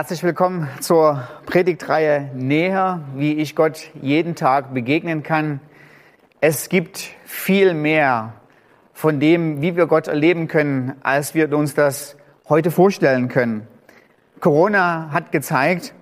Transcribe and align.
Herzlich 0.00 0.22
willkommen 0.22 0.66
zur 0.80 1.28
Predigtreihe 1.44 2.30
Näher, 2.34 3.02
wie 3.16 3.34
ich 3.34 3.54
Gott 3.54 3.90
jeden 4.00 4.34
Tag 4.34 4.72
begegnen 4.72 5.22
kann. 5.22 5.60
Es 6.40 6.70
gibt 6.70 7.10
viel 7.26 7.74
mehr 7.74 8.32
von 8.94 9.20
dem, 9.20 9.60
wie 9.60 9.76
wir 9.76 9.86
Gott 9.86 10.08
erleben 10.08 10.48
können, 10.48 10.94
als 11.02 11.34
wir 11.34 11.54
uns 11.54 11.74
das 11.74 12.16
heute 12.48 12.70
vorstellen 12.70 13.28
können. 13.28 13.68
Corona 14.40 15.10
hat 15.12 15.32
gezeigt, 15.32 15.92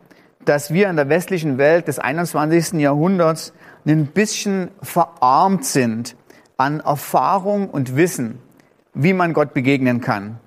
dass 0.45 0.73
wir 0.73 0.89
in 0.89 0.95
der 0.95 1.09
westlichen 1.09 1.59
Welt 1.59 1.89
des 1.89 1.99
21. 1.99 2.75
Jahrhunderts 2.75 3.53
ein 3.85 4.07
bisschen 4.07 4.71
verarmt 4.81 5.65
sind 5.65 6.15
an 6.57 6.79
Erfahrung 6.79 7.69
und 7.69 7.97
Wissen, 7.97 8.39
wie 8.95 9.13
man 9.13 9.33
Gott 9.33 9.55
begegnen 9.55 10.01
kann. 10.01 10.39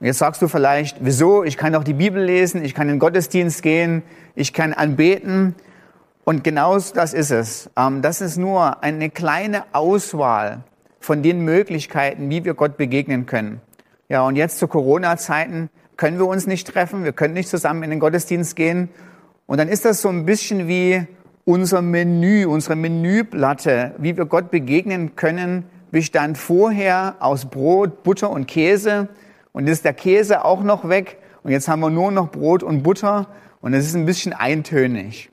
Jetzt 0.00 0.18
sagst 0.18 0.40
du 0.40 0.48
vielleicht, 0.48 0.98
wieso? 1.00 1.42
Ich 1.42 1.56
kann 1.56 1.72
doch 1.72 1.82
die 1.82 1.94
Bibel 1.94 2.22
lesen, 2.22 2.64
ich 2.64 2.72
kann 2.72 2.88
in 2.88 2.94
den 2.94 3.00
Gottesdienst 3.00 3.62
gehen, 3.62 4.02
ich 4.36 4.52
kann 4.52 4.72
anbeten. 4.72 5.56
Und 6.22 6.44
genau 6.44 6.78
das 6.78 7.14
ist 7.14 7.32
es. 7.32 7.70
Ähm, 7.76 8.00
das 8.00 8.20
ist 8.20 8.36
nur 8.36 8.82
eine 8.84 9.10
kleine 9.10 9.64
Auswahl 9.72 10.62
von 11.00 11.22
den 11.22 11.40
Möglichkeiten, 11.40 12.30
wie 12.30 12.44
wir 12.44 12.54
Gott 12.54 12.76
begegnen 12.76 13.26
können. 13.26 13.60
Ja, 14.08 14.22
und 14.22 14.36
jetzt 14.36 14.58
zu 14.58 14.68
Corona-Zeiten 14.68 15.68
können 15.96 16.18
wir 16.18 16.26
uns 16.26 16.46
nicht 16.46 16.68
treffen, 16.68 17.02
wir 17.02 17.12
können 17.12 17.34
nicht 17.34 17.48
zusammen 17.48 17.82
in 17.82 17.90
den 17.90 17.98
Gottesdienst 17.98 18.54
gehen. 18.54 18.90
Und 19.46 19.58
dann 19.58 19.68
ist 19.68 19.84
das 19.84 20.00
so 20.00 20.08
ein 20.10 20.26
bisschen 20.26 20.68
wie 20.68 21.06
unser 21.44 21.82
Menü, 21.82 22.46
unsere 22.46 22.76
Menüplatte, 22.76 23.94
wie 23.98 24.16
wir 24.16 24.26
Gott 24.26 24.50
begegnen 24.50 25.16
können, 25.16 25.64
bestand 25.90 26.38
vorher 26.38 27.16
aus 27.18 27.46
Brot, 27.46 28.02
Butter 28.02 28.30
und 28.30 28.46
Käse. 28.46 29.08
Und 29.58 29.66
jetzt 29.66 29.78
ist 29.78 29.84
der 29.86 29.92
Käse 29.92 30.44
auch 30.44 30.62
noch 30.62 30.88
weg. 30.88 31.18
Und 31.42 31.50
jetzt 31.50 31.66
haben 31.66 31.80
wir 31.80 31.90
nur 31.90 32.12
noch 32.12 32.30
Brot 32.30 32.62
und 32.62 32.84
Butter. 32.84 33.26
Und 33.60 33.74
es 33.74 33.86
ist 33.86 33.96
ein 33.96 34.06
bisschen 34.06 34.32
eintönig. 34.32 35.32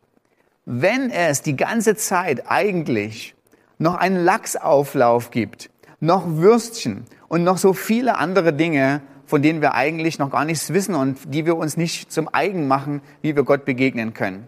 Wenn 0.66 1.12
es 1.12 1.44
die 1.44 1.56
ganze 1.56 1.96
Zeit 1.96 2.46
eigentlich 2.50 3.36
noch 3.78 3.94
einen 3.94 4.18
Lachsauflauf 4.18 5.30
gibt, 5.30 5.70
noch 6.00 6.24
Würstchen 6.26 7.06
und 7.28 7.44
noch 7.44 7.60
so 7.60 7.74
viele 7.74 8.18
andere 8.18 8.52
Dinge, 8.52 9.04
von 9.28 9.44
denen 9.44 9.62
wir 9.62 9.76
eigentlich 9.76 10.18
noch 10.18 10.32
gar 10.32 10.44
nichts 10.44 10.74
wissen 10.74 10.96
und 10.96 11.20
die 11.32 11.46
wir 11.46 11.56
uns 11.56 11.78
nicht 11.78 12.12
zum 12.12 12.28
eigen 12.34 12.68
machen, 12.68 13.02
wie 13.22 13.36
wir 13.36 13.44
Gott 13.44 13.64
begegnen 13.64 14.16
können. 14.16 14.48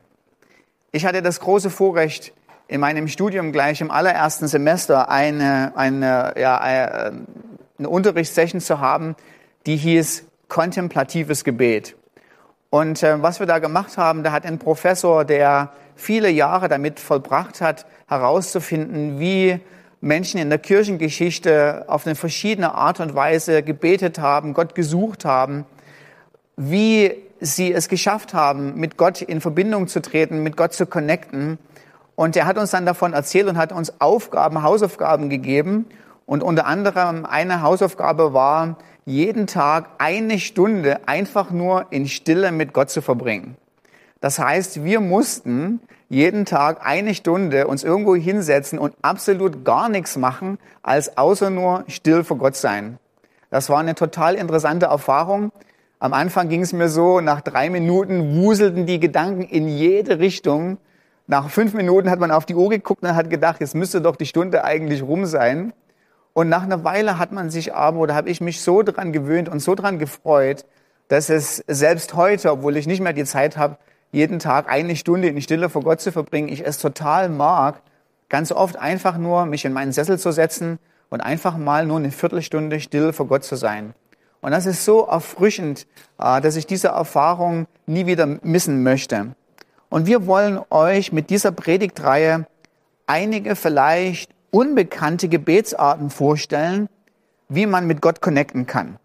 Ich 0.92 1.06
hatte 1.06 1.22
das 1.22 1.40
große 1.40 1.70
Vorrecht, 1.70 2.34
in 2.68 2.82
meinem 2.82 3.08
Studium 3.08 3.52
gleich 3.52 3.80
im 3.82 3.92
allerersten 3.92 4.48
Semester 4.48 5.12
eine, 5.12 5.74
eine, 5.76 6.34
ja, 6.36 6.58
eine 6.58 7.90
Unterrichtssession 7.90 8.60
zu 8.60 8.80
haben, 8.80 9.16
die 9.68 9.76
hieß 9.76 10.26
kontemplatives 10.48 11.44
Gebet. 11.44 11.96
Und 12.70 13.04
äh, 13.04 13.22
was 13.22 13.40
wir 13.40 13.48
da 13.48 13.60
gemacht 13.60 13.98
haben, 13.98 14.24
da 14.24 14.32
hat 14.32 14.46
ein 14.46 14.60
Professor, 14.60 15.26
der 15.26 15.72
viele 15.96 16.30
Jahre 16.30 16.70
damit 16.70 17.00
vollbracht 17.00 17.62
hat, 17.62 17.86
herauszufinden, 18.08 19.20
wie 19.20 19.60
Menschen 20.00 20.40
in 20.40 20.50
der 20.50 20.60
Kirchengeschichte 20.60 21.86
auf 21.88 22.06
eine 22.06 22.16
verschiedene 22.16 22.74
Art 22.74 23.00
und 23.00 23.14
Weise 23.14 23.62
gebetet 23.64 24.20
haben, 24.20 24.54
Gott 24.54 24.74
gesucht 24.74 25.26
haben, 25.26 25.66
wie 26.56 27.16
sie 27.40 27.74
es 27.74 27.90
geschafft 27.90 28.34
haben, 28.34 28.76
mit 28.76 28.98
Gott 28.98 29.22
in 29.22 29.42
Verbindung 29.42 29.88
zu 29.88 30.02
treten, 30.02 30.44
mit 30.44 30.56
Gott 30.56 30.74
zu 30.74 30.86
connecten. 30.86 31.58
Und 32.16 32.36
er 32.36 32.46
hat 32.46 32.58
uns 32.58 32.72
dann 32.72 32.86
davon 32.86 33.14
erzählt 33.14 33.48
und 33.48 33.58
hat 33.58 33.72
uns 33.72 34.00
Aufgaben, 34.00 34.64
Hausaufgaben 34.64 35.30
gegeben. 35.30 35.86
Und 36.26 36.44
unter 36.44 36.66
anderem 36.66 37.26
eine 37.26 37.62
Hausaufgabe 37.62 38.34
war, 38.34 38.78
jeden 39.08 39.48
Tag 39.48 39.90
eine 40.00 40.38
Stunde 40.38 41.08
einfach 41.08 41.50
nur 41.50 41.86
in 41.92 42.10
Stille 42.10 42.52
mit 42.52 42.74
Gott 42.74 42.90
zu 42.90 43.02
verbringen. 43.02 43.56
Das 44.20 44.38
heißt, 44.38 44.84
wir 44.84 45.00
mussten 45.00 45.80
jeden 46.10 46.44
Tag 46.44 46.86
eine 46.86 47.16
Stunde 47.16 47.68
uns 47.68 47.86
irgendwo 47.86 48.16
hinsetzen 48.16 48.78
und 48.78 48.94
absolut 49.02 49.64
gar 49.64 49.88
nichts 49.88 50.18
machen, 50.18 50.60
als 50.84 51.18
außer 51.18 51.50
nur 51.50 51.86
still 51.88 52.26
vor 52.26 52.38
Gott 52.38 52.58
sein. 52.58 53.00
Das 53.50 53.70
war 53.70 53.80
eine 53.80 53.96
total 53.96 54.36
interessante 54.36 54.88
Erfahrung. 54.88 55.54
Am 56.00 56.12
Anfang 56.12 56.50
ging 56.50 56.62
es 56.62 56.74
mir 56.74 56.90
so, 56.90 57.22
nach 57.22 57.40
drei 57.40 57.70
Minuten 57.70 58.36
wuselten 58.36 58.86
die 58.86 59.00
Gedanken 59.00 59.44
in 59.44 59.70
jede 59.70 60.20
Richtung. 60.20 60.80
Nach 61.28 61.50
fünf 61.50 61.74
Minuten 61.74 62.10
hat 62.10 62.20
man 62.20 62.32
auf 62.32 62.46
die 62.46 62.56
Uhr 62.56 62.70
geguckt 62.70 63.04
und 63.04 63.16
hat 63.16 63.30
gedacht, 63.30 63.62
jetzt 63.62 63.74
müsste 63.74 64.02
doch 64.02 64.18
die 64.18 64.26
Stunde 64.26 64.66
eigentlich 64.66 65.02
rum 65.02 65.26
sein. 65.26 65.72
Und 66.38 66.50
nach 66.50 66.62
einer 66.62 66.84
Weile 66.84 67.18
hat 67.18 67.32
man 67.32 67.50
sich 67.50 67.74
aber, 67.74 67.98
oder 67.98 68.14
habe 68.14 68.30
ich 68.30 68.42
mich 68.42 68.62
so 68.62 68.84
dran 68.84 69.12
gewöhnt 69.12 69.50
und 69.50 69.60
so 69.60 69.74
dran 69.74 69.98
gefreut, 69.98 70.66
dass 71.08 71.32
es 71.32 71.64
selbst 71.66 72.14
heute, 72.14 72.52
obwohl 72.52 72.78
ich 72.78 72.86
nicht 72.86 73.02
mehr 73.02 73.14
die 73.14 73.26
Zeit 73.26 73.58
habe, 73.58 73.80
jeden 74.12 74.38
Tag 74.38 74.70
eine 74.70 74.96
Stunde 74.96 75.30
in 75.30 75.42
Stille 75.42 75.68
vor 75.68 75.82
Gott 75.82 76.00
zu 76.00 76.12
verbringen, 76.12 76.48
ich 76.48 76.64
es 76.64 76.78
total 76.78 77.30
mag, 77.30 77.82
ganz 78.30 78.52
oft 78.52 78.78
einfach 78.78 79.18
nur 79.18 79.48
mich 79.48 79.66
in 79.66 79.74
meinen 79.74 79.92
Sessel 79.94 80.20
zu 80.20 80.32
setzen 80.32 80.78
und 81.10 81.22
einfach 81.22 81.58
mal 81.58 81.88
nur 81.88 81.98
eine 81.98 82.12
Viertelstunde 82.12 82.82
still 82.82 83.14
vor 83.14 83.26
Gott 83.26 83.44
zu 83.44 83.56
sein. 83.56 83.96
Und 84.40 84.52
das 84.52 84.68
ist 84.68 84.86
so 84.86 85.08
erfrischend, 85.08 85.88
äh, 86.20 86.40
dass 86.40 86.56
ich 86.56 86.68
diese 86.68 86.90
Erfahrung 86.90 87.66
nie 87.88 88.06
wieder 88.06 88.28
missen 88.44 88.84
möchte. 88.84 89.34
Und 89.90 90.06
wir 90.06 90.28
wollen 90.28 90.60
euch 90.70 91.12
mit 91.12 91.32
dieser 91.32 91.52
Predigtreihe 91.52 92.46
einige 93.08 93.56
vielleicht 93.56 94.37
unbekannte 94.52 95.28
Gebetsarten 95.30 96.10
vorstellen, 96.10 96.90
wie 97.50 97.66
man 97.66 97.88
mit 97.88 98.02
Gott 98.02 98.22
connecten 98.22 98.66
kann. 98.66 98.98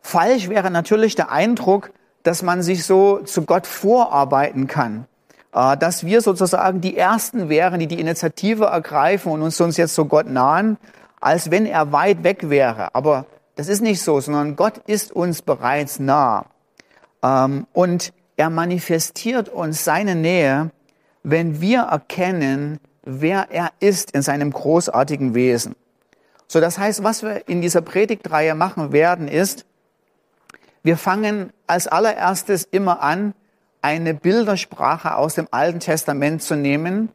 Falsch 0.00 0.48
wäre 0.48 0.70
natürlich 0.70 1.14
der 1.14 1.30
Eindruck, 1.30 1.90
dass 2.22 2.42
man 2.42 2.62
sich 2.62 2.84
so 2.84 3.18
zu 3.18 3.42
Gott 3.42 3.66
vorarbeiten 3.66 4.66
kann, 4.66 5.06
äh, 5.52 5.76
dass 5.76 6.04
wir 6.04 6.20
sozusagen 6.20 6.80
die 6.80 6.96
Ersten 6.96 7.48
wären, 7.48 7.80
die 7.80 7.86
die 7.86 8.00
Initiative 8.00 8.66
ergreifen 8.66 9.32
und 9.32 9.42
uns, 9.42 9.60
uns 9.60 9.76
jetzt 9.76 9.94
zu 9.94 10.06
Gott 10.06 10.26
nahen, 10.26 10.78
als 11.20 11.50
wenn 11.50 11.66
er 11.66 11.92
weit 11.92 12.24
weg 12.24 12.48
wäre. 12.50 12.94
Aber 12.94 13.26
das 13.56 13.68
ist 13.68 13.82
nicht 13.82 14.02
so, 14.02 14.20
sondern 14.20 14.56
Gott 14.56 14.78
ist 14.86 15.12
uns 15.12 15.42
bereits 15.42 15.98
nah. 15.98 16.46
Ähm, 17.22 17.66
und 17.72 18.12
er 18.36 18.50
manifestiert 18.50 19.48
uns 19.48 19.84
seine 19.84 20.14
Nähe, 20.14 20.70
wenn 21.24 21.60
wir 21.60 21.80
erkennen, 21.80 22.78
wer 23.08 23.48
er 23.50 23.70
ist 23.80 24.10
in 24.10 24.22
seinem 24.22 24.52
großartigen 24.52 25.34
Wesen. 25.34 25.74
So, 26.46 26.60
das 26.60 26.78
heißt, 26.78 27.02
was 27.02 27.22
wir 27.22 27.48
in 27.48 27.62
dieser 27.62 27.80
Predigtreihe 27.80 28.54
machen 28.54 28.92
werden, 28.92 29.28
ist, 29.28 29.64
wir 30.82 30.96
fangen 30.96 31.52
als 31.66 31.86
allererstes 31.86 32.64
immer 32.64 33.02
an, 33.02 33.34
eine 33.80 34.14
Bildersprache 34.14 35.16
aus 35.16 35.34
dem 35.34 35.48
Alten 35.50 35.80
Testament 35.80 36.42
zu 36.42 36.54
nehmen, 36.54 37.08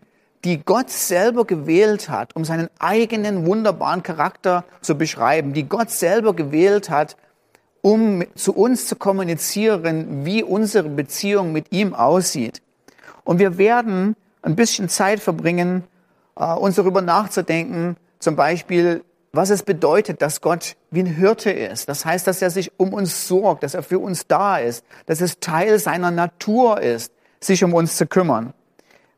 die 0.44 0.64
Gott 0.64 0.90
selber 0.90 1.46
gewählt 1.46 2.10
hat, 2.10 2.36
um 2.36 2.44
seinen 2.44 2.70
eigenen 2.80 3.46
wunderbaren 3.46 4.04
Charakter 4.04 4.66
zu 4.82 4.96
beschreiben, 4.96 5.54
die 5.54 5.70
Gott 5.70 5.90
selber 5.90 6.34
gewählt 6.34 6.90
hat, 6.90 7.16
um 7.82 8.24
zu 8.36 8.54
uns 8.54 8.88
zu 8.88 8.96
kommunizieren, 8.96 10.26
wie 10.26 10.44
unsere 10.44 10.90
Beziehung 10.90 11.52
mit 11.52 11.72
ihm 11.72 11.94
aussieht. 11.94 12.62
Und 13.24 13.40
wir 13.40 13.58
werden 13.58 14.16
ein 14.44 14.56
bisschen 14.56 14.90
Zeit 14.90 15.20
verbringen, 15.20 15.84
äh, 16.38 16.54
uns 16.54 16.76
darüber 16.76 17.02
nachzudenken, 17.02 17.98
zum 18.20 18.36
Beispiel, 18.36 19.04
was 19.32 19.50
es 19.50 19.64
bedeutet, 19.64 20.22
dass 20.22 20.42
Gott 20.42 20.76
wie 20.92 21.00
ein 21.00 21.08
Hirte 21.08 21.50
ist. 21.50 21.90
Das 21.90 22.06
heißt, 22.06 22.28
dass 22.28 22.42
er 22.42 22.52
sich 22.52 22.72
um 22.78 22.94
uns 22.94 23.28
sorgt, 23.28 23.64
dass 23.64 23.74
er 23.74 23.82
für 23.82 23.98
uns 23.98 24.28
da 24.28 24.58
ist, 24.58 24.86
dass 25.08 25.22
es 25.22 25.40
Teil 25.40 25.80
seiner 25.80 26.12
Natur 26.12 26.80
ist, 26.80 27.12
sich 27.40 27.64
um 27.64 27.74
uns 27.74 27.98
zu 27.98 28.06
kümmern. 28.06 28.54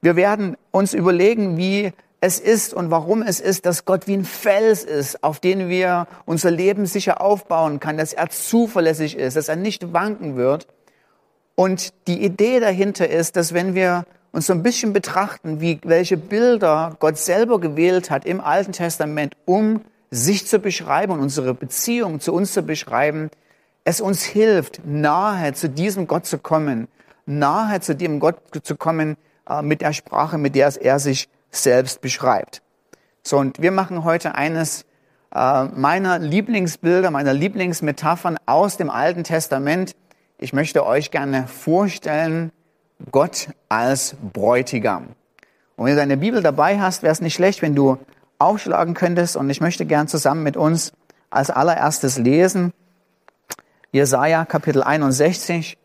Wir 0.02 0.16
werden 0.16 0.56
uns 0.72 0.94
überlegen, 0.94 1.58
wie 1.58 1.92
es 2.22 2.40
ist 2.40 2.74
und 2.74 2.92
warum 2.92 3.22
es 3.22 3.40
ist, 3.40 3.66
dass 3.66 3.86
Gott 3.86 4.08
wie 4.08 4.16
ein 4.16 4.26
Fels 4.26 4.84
ist, 4.84 5.24
auf 5.24 5.40
den 5.40 5.68
wir 5.70 6.08
unser 6.26 6.50
Leben 6.50 6.86
sicher 6.86 7.22
aufbauen 7.22 7.80
kann, 7.80 7.98
dass 7.98 8.14
er 8.14 8.30
zuverlässig 8.30 9.18
ist, 9.18 9.36
dass 9.36 9.50
er 9.50 9.58
nicht 9.58 9.94
wanken 9.94 10.38
wird. 10.38 10.68
Und 11.56 11.94
die 12.08 12.24
Idee 12.24 12.60
dahinter 12.60 13.10
ist, 13.10 13.36
dass 13.36 13.54
wenn 13.54 13.76
wir 13.76 14.06
uns 14.36 14.48
so 14.48 14.54
ein 14.54 14.64
bisschen 14.64 14.92
betrachten, 14.92 15.62
wie, 15.62 15.80
welche 15.84 16.18
Bilder 16.18 16.98
Gott 17.00 17.18
selber 17.18 17.60
gewählt 17.60 18.12
hat 18.12 18.26
im 18.26 18.42
Alten 18.42 18.74
Testament, 18.74 19.34
um 19.46 19.82
sich 20.12 20.46
zu 20.46 20.60
beschreiben 20.60 21.14
und 21.14 21.22
unsere 21.22 21.54
Beziehung 21.54 22.20
zu 22.20 22.34
uns 22.34 22.54
zu 22.54 22.62
beschreiben, 22.62 23.30
es 23.86 24.02
uns 24.02 24.24
hilft, 24.24 24.82
nahe 24.86 25.54
zu 25.54 25.70
diesem 25.70 26.06
Gott 26.08 26.26
zu 26.26 26.38
kommen, 26.38 26.88
nahe 27.26 27.80
zu 27.80 27.96
dem 27.96 28.20
Gott 28.20 28.36
zu 28.64 28.76
kommen 28.76 29.16
äh, 29.50 29.62
mit 29.62 29.82
der 29.82 29.94
Sprache, 29.94 30.38
mit 30.38 30.56
der 30.56 30.76
er 30.82 31.00
sich 31.00 31.30
selbst 31.52 32.02
beschreibt. 32.02 32.62
So, 33.24 33.38
und 33.38 33.62
wir 33.62 33.72
machen 33.72 34.04
heute 34.04 34.36
eines 34.36 34.86
äh, 35.34 35.64
meiner 35.64 36.20
Lieblingsbilder, 36.20 37.10
meiner 37.10 37.34
Lieblingsmetaphern 37.34 38.38
aus 38.46 38.76
dem 38.76 38.90
Alten 38.90 39.24
Testament. 39.24 39.96
Ich 40.38 40.52
möchte 40.52 40.86
euch 40.86 41.12
gerne 41.12 41.48
vorstellen, 41.48 42.52
Gott 43.12 43.50
als 43.70 44.16
Bräutigam. 44.34 45.10
Und 45.76 45.86
wenn 45.86 45.94
du 45.94 46.00
deine 46.00 46.18
Bibel 46.18 46.42
dabei 46.42 46.80
hast, 46.80 47.04
wäre 47.04 47.12
es 47.12 47.22
nicht 47.22 47.34
schlecht, 47.34 47.62
wenn 47.62 47.76
du 47.76 47.98
aufschlagen 48.40 48.94
könntest. 48.94 49.36
Und 49.36 49.50
ich 49.50 49.62
möchte 49.62 49.86
gern 49.86 50.08
zusammen 50.08 50.44
mit 50.44 50.58
uns 50.58 50.94
als 51.30 51.50
allererstes 51.50 52.18
lesen. 52.18 52.74
Jesaja 53.92 54.46
Kapitel 54.46 54.84
61, 54.84 55.78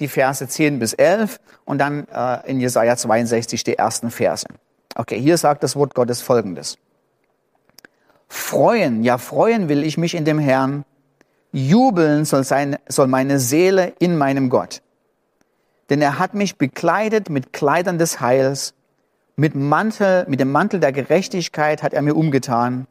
die 0.00 0.08
Verse 0.08 0.46
10 0.46 0.78
bis 0.78 0.94
11 0.94 1.40
und 1.64 1.78
dann 1.78 2.06
äh, 2.08 2.50
in 2.50 2.60
Jesaja 2.60 2.96
62 2.96 3.64
die 3.64 3.76
ersten 3.76 4.10
Verse. 4.10 4.46
Okay, 4.94 5.20
hier 5.20 5.36
sagt 5.36 5.62
das 5.62 5.76
Wort 5.76 5.94
Gottes 5.94 6.22
folgendes. 6.22 6.78
Freuen, 8.28 9.04
ja 9.04 9.18
freuen 9.18 9.68
will 9.68 9.84
ich 9.84 9.98
mich 9.98 10.14
in 10.14 10.24
dem 10.24 10.38
Herrn. 10.38 10.84
Jubeln 11.52 12.24
soll, 12.24 12.44
sein, 12.44 12.78
soll 12.88 13.06
meine 13.06 13.38
Seele 13.38 13.92
in 13.98 14.16
meinem 14.16 14.50
Gott. 14.50 14.82
Denn 15.90 16.00
er 16.00 16.18
hat 16.18 16.34
mich 16.34 16.56
bekleidet 16.56 17.30
mit 17.30 17.52
Kleidern 17.52 17.98
des 17.98 18.20
Heils 18.20 18.74
mit 19.36 19.54
Mantel, 19.54 20.24
mit 20.28 20.40
dem 20.40 20.52
Mantel 20.52 20.80
der 20.80 20.92
Gerechtigkeit 20.92 21.82
hat 21.82 21.92
er 21.92 22.02
mir 22.02 22.14
umgetan. 22.14 22.86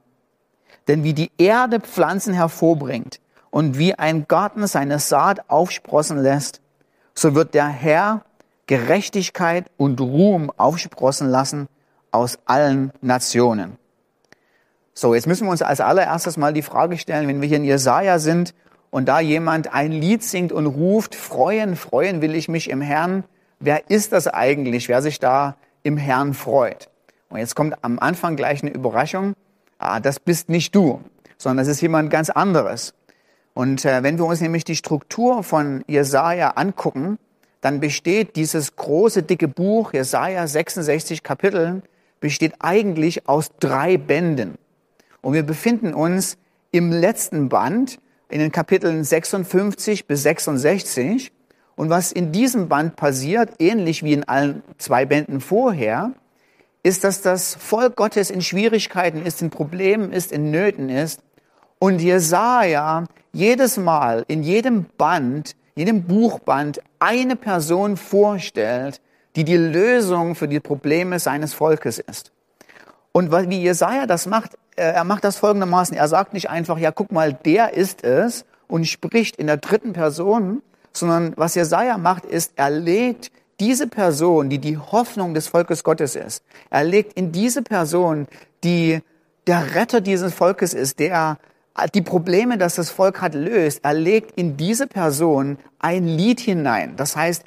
Denn 0.88 1.04
wie 1.04 1.14
die 1.14 1.32
Erde 1.38 1.80
Pflanzen 1.80 2.34
hervorbringt 2.34 3.22
und 3.50 3.78
wie 3.78 3.96
ein 3.96 4.28
Garten 4.28 4.68
seine 4.68 5.00
Saat 5.00 5.50
aufsprossen 5.50 6.18
lässt, 6.18 6.60
so 7.14 7.36
wird 7.36 7.54
der 7.54 7.68
Herr 7.68 8.26
Gerechtigkeit 8.68 9.70
und 9.78 10.02
Ruhm 10.02 10.52
aufsprossen 10.58 11.30
lassen 11.30 11.68
aus 12.12 12.40
allen 12.46 12.92
Nationen. 13.02 13.78
So, 14.94 15.16
jetzt 15.16 15.28
müssen 15.28 15.48
wir 15.48 15.52
uns 15.52 15.62
als 15.62 15.80
allererstes 15.80 16.38
mal 16.38 16.54
die 16.54 16.62
Frage 16.62 16.98
stellen, 16.98 17.28
wenn 17.28 17.42
wir 17.42 17.48
hier 17.48 17.58
in 17.58 17.64
Jesaja 17.64 18.20
sind 18.20 18.54
und 18.94 19.08
da 19.08 19.20
jemand 19.20 19.74
ein 19.74 19.92
Lied 19.92 20.22
singt 20.22 20.52
und 20.52 20.68
ruft, 20.68 21.16
freuen, 21.16 21.76
freuen 21.76 22.22
will 22.22 22.36
ich 22.36 22.48
mich 22.48 22.70
im 22.70 22.80
Herrn. 22.80 23.24
Wer 23.60 23.90
ist 23.90 24.14
das 24.14 24.28
eigentlich, 24.28 24.88
wer 24.88 25.02
sich 25.02 25.20
da 25.20 25.56
im 25.82 25.98
Herrn 25.98 26.36
freut. 26.36 26.92
Und 27.30 27.40
jetzt 27.40 27.56
kommt 27.56 27.76
am 27.82 27.98
Anfang 27.98 28.36
gleich 28.36 28.62
eine 28.62 28.72
Überraschung. 28.72 29.34
Ah, 29.80 30.00
das 30.00 30.20
bist 30.20 30.48
nicht 30.48 30.76
du, 30.76 31.02
sondern 31.40 31.66
das 31.66 31.70
ist 31.70 31.82
jemand 31.82 32.12
ganz 32.12 32.30
anderes. 32.30 32.94
Und 33.56 33.84
äh, 33.84 34.04
wenn 34.04 34.20
wir 34.20 34.26
uns 34.26 34.42
nämlich 34.42 34.64
die 34.64 34.76
Struktur 34.76 35.42
von 35.42 35.84
Jesaja 35.88 36.52
angucken, 36.52 37.18
dann 37.62 37.80
besteht 37.80 38.36
dieses 38.36 38.76
große, 38.76 39.24
dicke 39.24 39.48
Buch, 39.48 39.94
Jesaja 39.94 40.46
66 40.46 41.24
Kapiteln, 41.24 41.82
besteht 42.20 42.54
eigentlich 42.60 43.28
aus 43.28 43.50
drei 43.60 43.98
Bänden. 43.98 44.54
Und 45.22 45.34
wir 45.34 45.42
befinden 45.42 45.96
uns 45.96 46.38
im 46.70 46.92
letzten 46.92 47.50
Band, 47.50 47.98
in 48.34 48.40
den 48.40 48.52
Kapiteln 48.52 49.04
56 49.04 50.08
bis 50.08 50.24
66. 50.24 51.32
Und 51.76 51.92
was 51.92 52.12
in 52.12 52.32
diesem 52.32 52.68
Band 52.68 52.96
passiert, 52.96 53.52
ähnlich 53.60 54.02
wie 54.02 54.14
in 54.14 54.24
allen 54.24 54.64
zwei 54.80 55.06
Bänden 55.06 55.40
vorher, 55.40 56.14
ist, 56.82 57.04
dass 57.04 57.22
das 57.22 57.54
Volk 57.54 57.96
Gottes 57.96 58.32
in 58.32 58.42
Schwierigkeiten 58.42 59.24
ist, 59.24 59.44
in 59.44 59.52
Problemen 59.52 60.12
ist, 60.12 60.32
in 60.32 60.50
Nöten 60.50 60.90
ist. 60.90 61.22
Und 61.78 62.00
Jesaja 62.00 63.06
jedes 63.34 63.78
Mal, 63.78 64.26
in 64.28 64.42
jedem 64.42 64.86
Band, 64.98 65.56
jedem 65.76 66.04
Buchband 66.04 66.82
eine 66.98 67.36
Person 67.36 67.98
vorstellt, 67.98 69.00
die 69.36 69.44
die 69.44 69.58
Lösung 69.58 70.34
für 70.34 70.48
die 70.48 70.60
Probleme 70.60 71.20
seines 71.20 71.54
Volkes 71.54 72.00
ist. 72.00 72.32
Und 73.12 73.32
wie 73.32 73.62
Jesaja 73.62 74.08
das 74.08 74.26
macht, 74.26 74.58
er 74.76 75.04
macht 75.04 75.24
das 75.24 75.38
folgendermaßen. 75.38 75.96
Er 75.96 76.08
sagt 76.08 76.34
nicht 76.34 76.50
einfach, 76.50 76.78
ja, 76.78 76.92
guck 76.92 77.12
mal, 77.12 77.34
der 77.34 77.74
ist 77.74 78.04
es 78.04 78.46
und 78.68 78.86
spricht 78.86 79.36
in 79.36 79.48
der 79.48 79.58
dritten 79.58 79.94
Person, 79.94 80.62
sondern 80.92 81.34
was 81.36 81.56
Jesaja 81.56 81.98
macht, 81.98 82.26
ist, 82.26 82.54
er 82.56 82.70
legt 82.70 83.32
diese 83.60 83.88
Person, 83.88 84.50
die 84.50 84.60
die 84.60 84.78
Hoffnung 84.78 85.34
des 85.34 85.48
Volkes 85.48 85.84
Gottes 85.84 86.16
ist, 86.16 86.44
er 86.70 86.84
legt 86.84 87.14
in 87.14 87.32
diese 87.32 87.62
Person, 87.62 88.28
die 88.64 89.02
der 89.48 89.76
Retter 89.76 90.02
dieses 90.02 90.34
Volkes 90.34 90.74
ist, 90.74 91.00
der 91.00 91.38
die 91.94 92.02
Probleme, 92.02 92.58
das 92.58 92.76
das 92.76 92.90
Volk 92.90 93.22
hat, 93.22 93.34
löst, 93.34 93.80
er 93.84 93.94
legt 93.94 94.38
in 94.38 94.58
diese 94.58 94.88
Person 94.88 95.58
ein 95.80 96.08
Lied 96.08 96.40
hinein. 96.40 96.96
Das 96.96 97.16
heißt, 97.16 97.44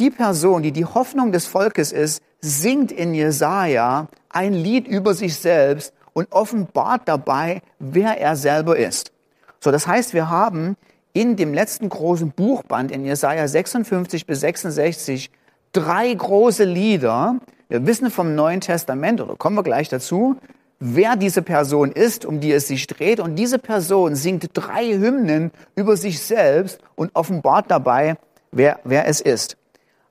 die 0.00 0.10
Person, 0.10 0.62
die 0.62 0.72
die 0.72 0.84
Hoffnung 0.84 1.32
des 1.32 1.46
Volkes 1.46 1.92
ist, 1.92 2.22
singt 2.40 2.92
in 2.92 3.14
Jesaja 3.14 4.08
ein 4.30 4.54
Lied 4.54 4.86
über 4.86 5.14
sich 5.14 5.36
selbst 5.36 5.92
und 6.18 6.32
offenbart 6.32 7.02
dabei, 7.04 7.62
wer 7.78 8.20
er 8.20 8.34
selber 8.34 8.76
ist. 8.76 9.12
So, 9.60 9.70
das 9.70 9.86
heißt, 9.86 10.14
wir 10.14 10.28
haben 10.28 10.76
in 11.12 11.36
dem 11.36 11.54
letzten 11.54 11.88
großen 11.88 12.32
Buchband 12.32 12.90
in 12.90 13.04
Jesaja 13.04 13.46
56 13.46 14.26
bis 14.26 14.40
66 14.40 15.30
drei 15.72 16.12
große 16.12 16.64
Lieder. 16.64 17.36
Wir 17.68 17.86
wissen 17.86 18.10
vom 18.10 18.34
Neuen 18.34 18.60
Testament, 18.60 19.20
oder 19.20 19.36
kommen 19.36 19.54
wir 19.54 19.62
gleich 19.62 19.88
dazu, 19.88 20.34
wer 20.80 21.14
diese 21.14 21.40
Person 21.40 21.92
ist, 21.92 22.24
um 22.24 22.40
die 22.40 22.50
es 22.50 22.66
sich 22.66 22.88
dreht. 22.88 23.20
Und 23.20 23.36
diese 23.36 23.60
Person 23.60 24.16
singt 24.16 24.50
drei 24.54 24.94
Hymnen 24.94 25.52
über 25.76 25.96
sich 25.96 26.20
selbst 26.20 26.80
und 26.96 27.14
offenbart 27.14 27.70
dabei, 27.70 28.16
wer, 28.50 28.80
wer 28.82 29.06
es 29.06 29.20
ist. 29.20 29.56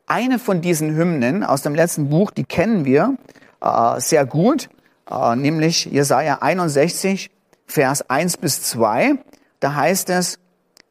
Eine 0.05 0.39
von 0.39 0.61
diesen 0.61 0.95
Hymnen 0.95 1.43
aus 1.43 1.63
dem 1.63 1.75
letzten 1.75 2.07
Buch, 2.07 2.31
die 2.31 2.45
kennen 2.45 2.85
wir 2.85 3.17
äh, 3.61 3.99
sehr 3.99 4.25
gut, 4.25 4.69
nämlich 5.09 5.85
Jesaja 5.85 6.39
61, 6.41 7.31
Vers 7.65 8.09
1 8.09 8.37
bis 8.37 8.63
2. 8.63 9.15
Da 9.59 9.75
heißt 9.75 10.09
es, 10.09 10.39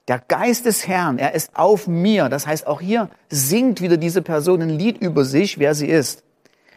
der 0.08 0.20
Geist 0.20 0.66
des 0.66 0.87
Herrn, 0.87 1.18
er 1.18 1.35
ist 1.35 1.50
auf 1.54 1.87
mir. 1.87 2.28
Das 2.28 2.46
heißt, 2.46 2.66
auch 2.66 2.80
hier 2.80 3.11
singt 3.28 3.80
wieder 3.80 3.96
diese 3.96 4.23
Person 4.23 4.62
ein 4.62 4.70
Lied 4.70 4.99
über 4.99 5.25
sich, 5.25 5.58
wer 5.58 5.75
sie 5.75 5.88
ist. 5.88 6.23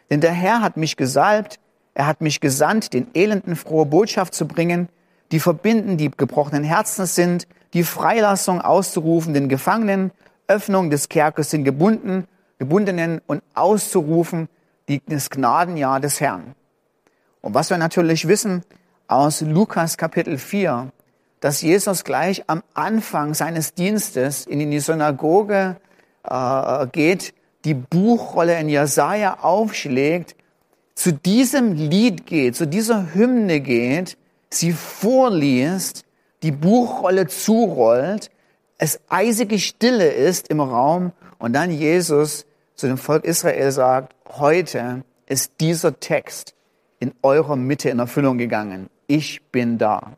Denn 0.09 0.21
der 0.21 0.31
Herr 0.31 0.61
hat 0.61 0.77
mich 0.77 0.97
gesalbt, 0.97 1.59
er 1.93 2.07
hat 2.07 2.21
mich 2.21 2.39
gesandt, 2.39 2.93
den 2.93 3.07
Elenden 3.13 3.55
frohe 3.55 3.85
Botschaft 3.85 4.33
zu 4.33 4.47
bringen, 4.47 4.89
die 5.31 5.39
verbinden, 5.39 5.97
die 5.97 6.09
gebrochenen 6.09 6.63
Herzen 6.63 7.05
sind, 7.05 7.47
die 7.73 7.83
Freilassung 7.83 8.61
auszurufen, 8.61 9.33
den 9.33 9.49
Gefangenen, 9.49 10.11
Öffnung 10.47 10.89
des 10.89 11.09
Kerkers 11.09 11.51
sind 11.51 11.63
gebunden, 11.63 12.25
Gebundenen 12.57 13.21
und 13.27 13.43
auszurufen, 13.53 14.49
die, 14.87 15.01
das 15.05 15.29
Gnadenjahr 15.29 15.99
des 15.99 16.19
Herrn. 16.19 16.55
Und 17.41 17.53
was 17.53 17.69
wir 17.69 17.77
natürlich 17.77 18.27
wissen 18.27 18.63
aus 19.07 19.41
Lukas 19.41 19.97
Kapitel 19.97 20.37
4, 20.37 20.91
dass 21.39 21.61
Jesus 21.61 22.03
gleich 22.03 22.43
am 22.47 22.63
Anfang 22.73 23.33
seines 23.33 23.73
Dienstes 23.73 24.45
in 24.45 24.71
die 24.71 24.79
Synagoge 24.79 25.77
äh, 26.29 26.87
geht, 26.87 27.33
die 27.63 27.73
Buchrolle 27.73 28.59
in 28.59 28.67
Jesaja 28.67 29.39
aufschlägt, 29.41 30.35
zu 30.95 31.13
diesem 31.13 31.73
Lied 31.73 32.25
geht, 32.25 32.57
zu 32.57 32.67
dieser 32.67 33.13
Hymne 33.13 33.61
geht, 33.61 34.17
sie 34.49 34.73
vorliest, 34.73 36.03
die 36.43 36.51
Buchrolle 36.51 37.27
zurollt, 37.27 38.31
es 38.77 38.99
eisige 39.07 39.59
Stille 39.59 40.09
ist 40.09 40.49
im 40.49 40.59
Raum 40.59 41.13
und 41.37 41.53
dann 41.53 41.71
Jesus 41.71 42.45
zu 42.75 42.87
dem 42.87 42.97
Volk 42.97 43.23
Israel 43.23 43.71
sagt, 43.71 44.13
heute 44.37 45.03
ist 45.25 45.53
dieser 45.61 45.99
Text 45.99 46.53
in 46.99 47.13
eurer 47.21 47.55
Mitte 47.55 47.89
in 47.89 47.99
Erfüllung 47.99 48.37
gegangen. 48.37 48.89
Ich 49.07 49.41
bin 49.51 49.77
da. 49.77 50.13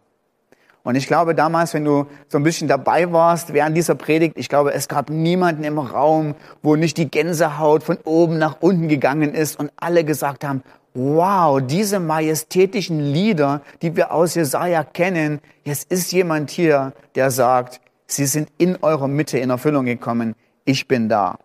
Und 0.83 0.95
ich 0.95 1.05
glaube 1.05 1.35
damals, 1.35 1.73
wenn 1.75 1.85
du 1.85 2.07
so 2.27 2.39
ein 2.39 2.43
bisschen 2.43 2.67
dabei 2.67 3.11
warst 3.11 3.53
während 3.53 3.77
dieser 3.77 3.93
Predigt, 3.95 4.35
ich 4.37 4.49
glaube, 4.49 4.73
es 4.73 4.87
gab 4.87 5.11
niemanden 5.11 5.63
im 5.63 5.77
Raum, 5.77 6.33
wo 6.63 6.75
nicht 6.75 6.97
die 6.97 7.09
Gänsehaut 7.09 7.83
von 7.83 7.97
oben 8.03 8.39
nach 8.39 8.57
unten 8.61 8.87
gegangen 8.87 9.33
ist 9.33 9.59
und 9.59 9.71
alle 9.75 10.03
gesagt 10.03 10.43
haben, 10.43 10.63
wow, 10.93 11.61
diese 11.61 11.99
majestätischen 11.99 12.99
Lieder, 12.99 13.61
die 13.81 13.95
wir 13.95 14.11
aus 14.11 14.35
Jesaja 14.35 14.83
kennen, 14.83 15.39
jetzt 15.63 15.91
ist 15.91 16.11
jemand 16.11 16.49
hier, 16.49 16.93
der 17.15 17.29
sagt, 17.29 17.79
sie 18.07 18.25
sind 18.25 18.49
in 18.57 18.77
eurer 18.81 19.07
Mitte 19.07 19.37
in 19.37 19.51
Erfüllung 19.51 19.85
gekommen, 19.85 20.35
ich 20.65 20.87
bin 20.87 21.09
da. 21.09 21.37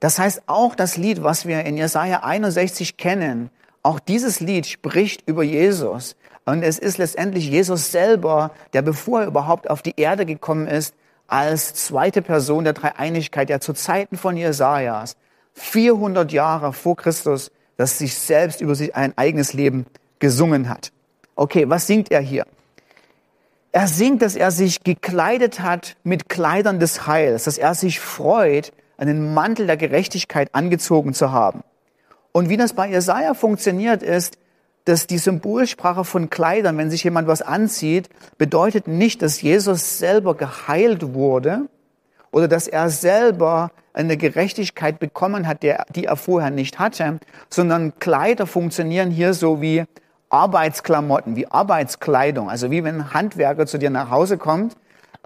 Das 0.00 0.18
heißt, 0.18 0.42
auch 0.46 0.74
das 0.74 0.96
Lied, 0.96 1.24
was 1.24 1.46
wir 1.46 1.64
in 1.64 1.76
Jesaja 1.76 2.20
61 2.22 2.98
kennen, 2.98 3.50
auch 3.82 4.00
dieses 4.00 4.40
Lied 4.40 4.66
spricht 4.66 5.28
über 5.28 5.42
Jesus. 5.42 6.16
Und 6.44 6.62
es 6.62 6.78
ist 6.78 6.98
letztendlich 6.98 7.48
Jesus 7.48 7.92
selber, 7.92 8.52
der 8.72 8.82
bevor 8.82 9.20
er 9.20 9.26
überhaupt 9.26 9.70
auf 9.70 9.82
die 9.82 9.94
Erde 9.96 10.26
gekommen 10.26 10.66
ist, 10.66 10.94
als 11.26 11.74
zweite 11.74 12.22
Person 12.22 12.64
der 12.64 12.72
Dreieinigkeit, 12.72 13.48
der 13.50 13.60
zu 13.60 13.74
Zeiten 13.74 14.16
von 14.16 14.36
Jesajas, 14.36 15.16
400 15.54 16.32
Jahre 16.32 16.72
vor 16.72 16.96
Christus, 16.96 17.50
das 17.76 17.98
sich 17.98 18.14
selbst 18.14 18.60
über 18.60 18.74
sich 18.74 18.96
ein 18.96 19.12
eigenes 19.16 19.52
Leben 19.52 19.86
gesungen 20.18 20.68
hat. 20.68 20.90
Okay, 21.36 21.68
was 21.68 21.86
singt 21.86 22.10
er 22.10 22.20
hier? 22.20 22.46
Er 23.70 23.86
singt, 23.86 24.22
dass 24.22 24.34
er 24.34 24.50
sich 24.50 24.82
gekleidet 24.82 25.60
hat 25.60 25.96
mit 26.02 26.28
Kleidern 26.28 26.80
des 26.80 27.06
Heils, 27.06 27.44
dass 27.44 27.58
er 27.58 27.74
sich 27.74 28.00
freut, 28.00 28.72
einen 28.96 29.34
Mantel 29.34 29.66
der 29.66 29.76
Gerechtigkeit 29.76 30.54
angezogen 30.54 31.14
zu 31.14 31.30
haben. 31.30 31.62
Und 32.38 32.48
wie 32.48 32.56
das 32.56 32.72
bei 32.72 32.88
Jesaja 32.88 33.34
funktioniert 33.34 34.00
ist, 34.00 34.38
dass 34.84 35.08
die 35.08 35.18
Symbolsprache 35.18 36.04
von 36.04 36.30
Kleidern, 36.30 36.78
wenn 36.78 36.88
sich 36.88 37.02
jemand 37.02 37.26
was 37.26 37.42
anzieht, 37.42 38.08
bedeutet 38.38 38.86
nicht, 38.86 39.22
dass 39.22 39.42
Jesus 39.42 39.98
selber 39.98 40.36
geheilt 40.36 41.14
wurde 41.14 41.62
oder 42.30 42.46
dass 42.46 42.68
er 42.68 42.90
selber 42.90 43.72
eine 43.92 44.16
Gerechtigkeit 44.16 45.00
bekommen 45.00 45.48
hat, 45.48 45.64
die 45.64 46.04
er 46.04 46.14
vorher 46.14 46.52
nicht 46.52 46.78
hatte, 46.78 47.18
sondern 47.50 47.98
Kleider 47.98 48.46
funktionieren 48.46 49.10
hier 49.10 49.34
so 49.34 49.60
wie 49.60 49.82
Arbeitsklamotten, 50.28 51.34
wie 51.34 51.48
Arbeitskleidung. 51.48 52.48
Also 52.48 52.70
wie 52.70 52.84
wenn 52.84 53.00
ein 53.00 53.14
Handwerker 53.14 53.66
zu 53.66 53.78
dir 53.78 53.90
nach 53.90 54.10
Hause 54.10 54.38
kommt 54.38 54.76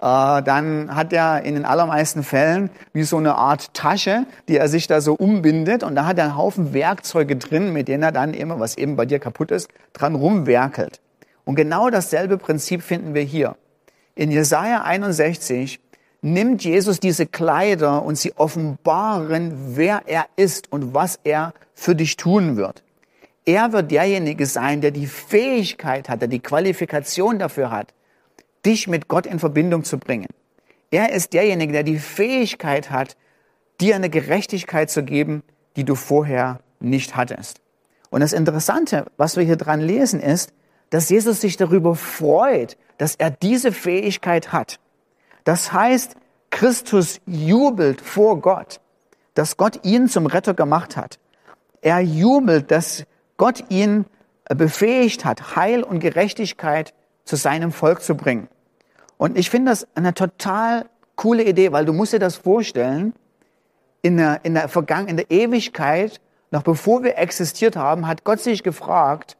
dann 0.03 0.93
hat 0.93 1.13
er 1.13 1.43
in 1.43 1.53
den 1.53 1.63
allermeisten 1.63 2.23
Fällen 2.23 2.69
wie 2.91 3.03
so 3.03 3.15
eine 3.15 3.35
Art 3.35 3.73
Tasche, 3.73 4.25
die 4.49 4.57
er 4.57 4.67
sich 4.67 4.87
da 4.87 4.99
so 4.99 5.13
umbindet 5.13 5.81
und 5.81 5.95
da 5.95 6.05
hat 6.05 6.17
er 6.17 6.25
einen 6.25 6.37
Haufen 6.37 6.73
Werkzeuge 6.73 7.37
drin, 7.37 7.71
mit 7.71 7.87
denen 7.87 8.03
er 8.03 8.11
dann 8.11 8.33
immer, 8.33 8.59
was 8.59 8.77
eben 8.77 8.97
bei 8.97 9.05
dir 9.05 9.19
kaputt 9.19 9.51
ist, 9.51 9.69
dran 9.93 10.15
rumwerkelt. 10.15 10.99
Und 11.45 11.55
genau 11.55 11.89
dasselbe 11.89 12.37
Prinzip 12.37 12.81
finden 12.81 13.13
wir 13.13 13.21
hier. 13.21 13.55
In 14.13 14.29
Jesaja 14.29 14.81
61 14.81 15.79
nimmt 16.21 16.65
Jesus 16.65 16.99
diese 16.99 17.25
Kleider 17.25 18.03
und 18.03 18.17
sie 18.17 18.33
offenbaren, 18.35 19.53
wer 19.77 20.01
er 20.05 20.25
ist 20.35 20.69
und 20.69 20.93
was 20.93 21.17
er 21.23 21.53
für 21.75 21.95
dich 21.95 22.17
tun 22.17 22.57
wird. 22.57 22.83
Er 23.45 23.71
wird 23.71 23.89
derjenige 23.91 24.47
sein, 24.47 24.81
der 24.81 24.91
die 24.91 25.07
Fähigkeit 25.07 26.09
hat, 26.09 26.19
der 26.19 26.27
die 26.27 26.41
Qualifikation 26.41 27.39
dafür 27.39 27.71
hat, 27.71 27.93
dich 28.65 28.87
mit 28.87 29.07
Gott 29.07 29.25
in 29.25 29.39
Verbindung 29.39 29.83
zu 29.83 29.97
bringen. 29.97 30.27
Er 30.91 31.11
ist 31.11 31.33
derjenige, 31.33 31.73
der 31.73 31.83
die 31.83 31.99
Fähigkeit 31.99 32.91
hat, 32.91 33.17
dir 33.81 33.95
eine 33.95 34.09
Gerechtigkeit 34.09 34.89
zu 34.89 35.03
geben, 35.03 35.43
die 35.75 35.83
du 35.83 35.95
vorher 35.95 36.59
nicht 36.79 37.15
hattest. 37.15 37.61
Und 38.09 38.21
das 38.21 38.33
Interessante, 38.33 39.05
was 39.17 39.37
wir 39.37 39.43
hier 39.43 39.55
dran 39.55 39.81
lesen, 39.81 40.19
ist, 40.19 40.53
dass 40.91 41.09
Jesus 41.09 41.41
sich 41.41 41.57
darüber 41.57 41.95
freut, 41.95 42.77
dass 42.99 43.15
er 43.15 43.31
diese 43.31 43.71
Fähigkeit 43.71 44.53
hat. 44.53 44.79
Das 45.43 45.73
heißt, 45.73 46.15
Christus 46.51 47.19
jubelt 47.25 47.99
vor 47.99 48.39
Gott, 48.39 48.79
dass 49.33 49.57
Gott 49.57 49.83
ihn 49.83 50.07
zum 50.07 50.27
Retter 50.27 50.53
gemacht 50.53 50.95
hat. 50.95 51.17
Er 51.81 51.99
jubelt, 51.99 52.69
dass 52.69 53.05
Gott 53.37 53.63
ihn 53.69 54.05
befähigt 54.47 55.25
hat, 55.25 55.55
Heil 55.55 55.81
und 55.81 55.99
Gerechtigkeit 55.99 56.93
zu 57.25 57.35
seinem 57.35 57.71
Volk 57.71 58.01
zu 58.01 58.15
bringen. 58.15 58.47
Und 59.17 59.37
ich 59.37 59.49
finde 59.49 59.71
das 59.71 59.87
eine 59.95 60.13
total 60.13 60.85
coole 61.15 61.43
Idee, 61.43 61.71
weil 61.71 61.85
du 61.85 61.93
musst 61.93 62.13
dir 62.13 62.19
das 62.19 62.35
vorstellen, 62.35 63.13
in 64.01 64.17
der, 64.17 64.41
in 64.43 64.53
der 64.53 64.67
Vergangenheit, 64.67 65.09
in 65.09 65.17
der 65.17 65.31
Ewigkeit, 65.31 66.19
noch 66.51 66.63
bevor 66.63 67.03
wir 67.03 67.17
existiert 67.17 67.75
haben, 67.75 68.07
hat 68.07 68.23
Gott 68.23 68.39
sich 68.39 68.63
gefragt, 68.63 69.37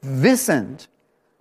wissend, 0.00 0.88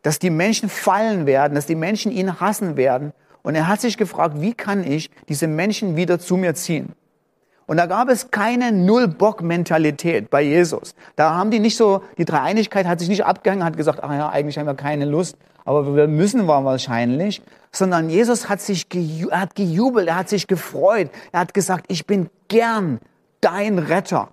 dass 0.01 0.19
die 0.19 0.29
Menschen 0.29 0.69
fallen 0.69 1.25
werden, 1.25 1.55
dass 1.55 1.65
die 1.65 1.75
Menschen 1.75 2.11
ihn 2.11 2.39
hassen 2.39 2.75
werden. 2.75 3.13
Und 3.41 3.55
er 3.55 3.67
hat 3.67 3.81
sich 3.81 3.97
gefragt, 3.97 4.41
wie 4.41 4.53
kann 4.53 4.83
ich 4.83 5.11
diese 5.29 5.47
Menschen 5.47 5.95
wieder 5.95 6.19
zu 6.19 6.35
mir 6.35 6.55
ziehen? 6.55 6.93
Und 7.65 7.77
da 7.77 7.85
gab 7.85 8.09
es 8.09 8.31
keine 8.31 8.71
Null-Bock-Mentalität 8.71 10.29
bei 10.29 10.41
Jesus. 10.41 10.95
Da 11.15 11.33
haben 11.33 11.51
die 11.51 11.59
nicht 11.59 11.77
so, 11.77 12.03
die 12.17 12.25
Dreieinigkeit 12.25 12.85
hat 12.85 12.99
sich 12.99 13.07
nicht 13.07 13.25
abgehangen, 13.25 13.63
hat 13.63 13.77
gesagt, 13.77 13.99
ach 14.03 14.11
ja, 14.11 14.29
eigentlich 14.29 14.57
haben 14.57 14.65
wir 14.65 14.73
keine 14.73 15.05
Lust, 15.05 15.37
aber 15.65 15.95
wir 15.95 16.07
müssen 16.07 16.45
wir 16.45 16.65
wahrscheinlich, 16.65 17.41
sondern 17.71 18.09
Jesus 18.09 18.49
hat 18.49 18.61
sich 18.61 18.87
er 19.29 19.41
hat 19.41 19.55
gejubelt, 19.55 20.07
er 20.07 20.17
hat 20.17 20.29
sich 20.29 20.47
gefreut, 20.47 21.09
er 21.31 21.41
hat 21.41 21.53
gesagt, 21.53 21.85
ich 21.87 22.05
bin 22.05 22.29
gern 22.47 22.99
dein 23.41 23.79
Retter. 23.79 24.29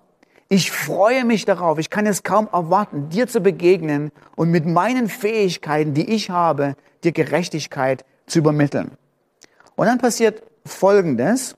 Ich 0.49 0.69
freue 0.69 1.23
mich 1.23 1.45
darauf, 1.45 1.79
ich 1.79 1.89
kann 1.89 2.05
es 2.05 2.23
kaum 2.23 2.49
erwarten, 2.51 3.09
dir 3.09 3.27
zu 3.27 3.39
begegnen 3.39 4.11
und 4.35 4.51
mit 4.51 4.65
meinen 4.65 5.07
Fähigkeiten, 5.07 5.93
die 5.93 6.09
ich 6.09 6.29
habe, 6.29 6.75
dir 7.03 7.13
Gerechtigkeit 7.13 8.03
zu 8.27 8.39
übermitteln. 8.39 8.91
Und 9.75 9.87
dann 9.87 9.97
passiert 9.97 10.43
Folgendes. 10.65 11.55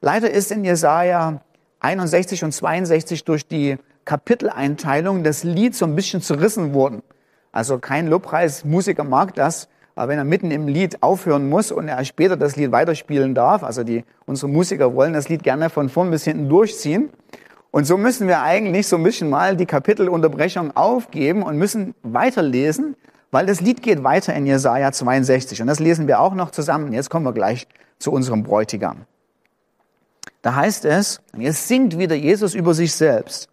Leider 0.00 0.30
ist 0.30 0.50
in 0.50 0.64
Jesaja 0.64 1.40
61 1.78 2.42
und 2.42 2.52
62 2.52 3.24
durch 3.24 3.46
die 3.46 3.76
Kapiteleinteilung 4.04 5.22
das 5.22 5.44
Lied 5.44 5.74
so 5.76 5.86
ein 5.86 5.94
bisschen 5.94 6.20
zerrissen 6.20 6.74
worden. 6.74 7.02
Also 7.54 7.78
kein 7.78 8.08
Lobpreismusiker 8.08 9.04
mag 9.04 9.32
das, 9.36 9.68
aber 9.94 10.08
wenn 10.08 10.18
er 10.18 10.24
mitten 10.24 10.50
im 10.50 10.66
Lied 10.66 11.04
aufhören 11.04 11.48
muss 11.48 11.70
und 11.70 11.86
er 11.86 12.04
später 12.04 12.36
das 12.36 12.56
Lied 12.56 12.72
weiterspielen 12.72 13.32
darf, 13.32 13.62
also 13.62 13.84
die, 13.84 14.04
unsere 14.26 14.50
Musiker 14.50 14.96
wollen 14.96 15.12
das 15.12 15.28
Lied 15.28 15.44
gerne 15.44 15.70
von 15.70 15.88
vorn 15.88 16.10
bis 16.10 16.24
hinten 16.24 16.48
durchziehen. 16.48 17.10
Und 17.70 17.84
so 17.84 17.96
müssen 17.96 18.26
wir 18.26 18.42
eigentlich 18.42 18.88
so 18.88 18.96
ein 18.96 19.04
bisschen 19.04 19.30
mal 19.30 19.56
die 19.56 19.66
Kapitelunterbrechung 19.66 20.76
aufgeben 20.76 21.44
und 21.44 21.56
müssen 21.56 21.94
weiterlesen, 22.02 22.96
weil 23.30 23.46
das 23.46 23.60
Lied 23.60 23.84
geht 23.84 24.02
weiter 24.02 24.34
in 24.34 24.46
Jesaja 24.46 24.90
62. 24.90 25.60
Und 25.60 25.68
das 25.68 25.78
lesen 25.78 26.08
wir 26.08 26.18
auch 26.18 26.34
noch 26.34 26.50
zusammen. 26.50 26.92
Jetzt 26.92 27.08
kommen 27.08 27.24
wir 27.24 27.32
gleich 27.32 27.68
zu 28.00 28.10
unserem 28.10 28.42
Bräutigam. 28.42 29.02
Da 30.42 30.56
heißt 30.56 30.86
es, 30.86 31.20
jetzt 31.38 31.68
singt 31.68 31.98
wieder 31.98 32.16
Jesus 32.16 32.56
über 32.56 32.74
sich 32.74 32.92
selbst. 32.94 33.48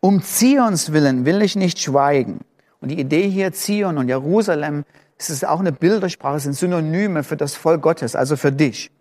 Um 0.00 0.22
Zions 0.22 0.94
willen 0.94 1.26
will 1.26 1.42
ich 1.42 1.56
nicht 1.56 1.78
schweigen 1.78 2.40
und 2.86 2.90
die 2.90 3.00
Idee 3.00 3.28
hier, 3.28 3.52
Zion 3.52 3.98
und 3.98 4.06
Jerusalem, 4.06 4.84
es 5.18 5.28
ist 5.28 5.44
auch 5.44 5.58
eine 5.58 5.72
Bildersprache, 5.72 6.38
sind 6.38 6.52
Synonyme 6.52 7.24
für 7.24 7.36
das 7.36 7.56
Volk 7.56 7.82
Gottes, 7.82 8.14
also 8.14 8.36
für 8.36 8.52
dich. 8.52 8.92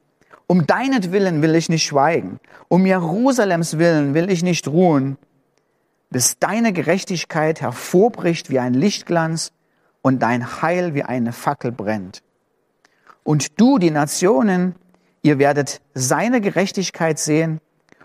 Um 0.47 0.65
deinetwillen 0.65 1.43
will 1.43 1.53
ich 1.53 1.69
nicht 1.69 1.83
schweigen. 1.83 2.39
Um 2.67 2.87
Jerusalems 2.87 3.77
willen 3.77 4.15
will 4.15 4.31
ich 4.31 4.41
nicht 4.41 4.67
ruhen, 4.67 5.17
bis 6.09 6.39
deine 6.39 6.73
Gerechtigkeit 6.73 7.61
hervorbricht 7.61 8.49
wie 8.49 8.57
ein 8.57 8.73
Lichtglanz 8.73 9.51
und 10.01 10.19
dein 10.23 10.63
Heil 10.63 10.95
wie 10.95 11.03
eine 11.03 11.31
Fackel 11.31 11.71
brennt. 11.71 12.23
Und 13.21 13.61
du, 13.61 13.77
die 13.77 13.91
Nationen, 13.91 14.73
ihr 15.21 15.37
werdet 15.37 15.79
seine 15.93 16.41
Gerechtigkeit 16.41 17.19
sehen 17.19 17.61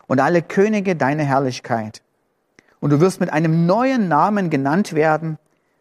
und 0.09 0.21
alle 0.21 0.43
Könige 0.43 0.95
deine 0.95 1.25
Herrlichkeit. 1.25 2.03
Und 2.81 2.91
du 2.91 3.01
wirst 3.01 3.19
mit 3.19 3.33
einem 3.33 3.65
neuen 3.65 4.09
Namen 4.09 4.51
genannt 4.51 4.93
werden, 4.93 5.39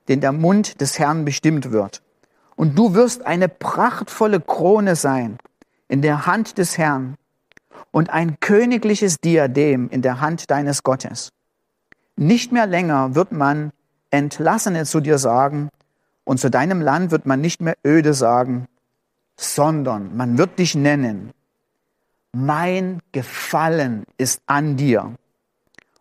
den 0.10 0.20
der 0.20 0.32
Mund 0.32 0.82
des 0.82 1.00
Herrn 1.00 1.24
bestimmt 1.24 1.72
wird. 1.72 2.02
Und 2.56 2.78
du 2.78 2.94
wirst 2.94 3.26
eine 3.26 3.48
prachtvolle 3.48 4.42
Krone 4.42 4.96
sein 4.96 5.38
in 5.88 6.02
der 6.02 6.26
Hand 6.26 6.58
des 6.58 6.78
Herrn 6.78 7.16
und 7.92 8.10
ein 8.10 8.40
königliches 8.40 9.22
Diadem 9.22 9.90
in 9.90 10.02
der 10.02 10.20
Hand 10.20 10.52
deines 10.52 10.84
Gottes. 10.84 11.32
Nicht 12.18 12.52
mehr 12.52 12.68
länger 12.68 13.16
wird 13.16 13.32
man 13.32 13.72
Entlassene 14.12 14.86
zu 14.86 15.00
dir 15.00 15.18
sagen 15.18 15.70
und 16.26 16.40
zu 16.40 16.50
deinem 16.50 16.82
Land 16.82 17.12
wird 17.12 17.26
man 17.26 17.40
nicht 17.40 17.62
mehr 17.62 17.78
öde 17.86 18.14
sagen, 18.14 18.68
sondern 19.38 20.18
man 20.18 20.38
wird 20.38 20.60
dich 20.60 20.76
nennen. 20.76 21.32
Mein 22.34 23.00
Gefallen 23.12 24.04
ist 24.18 24.42
an 24.46 24.76
dir. 24.76 25.16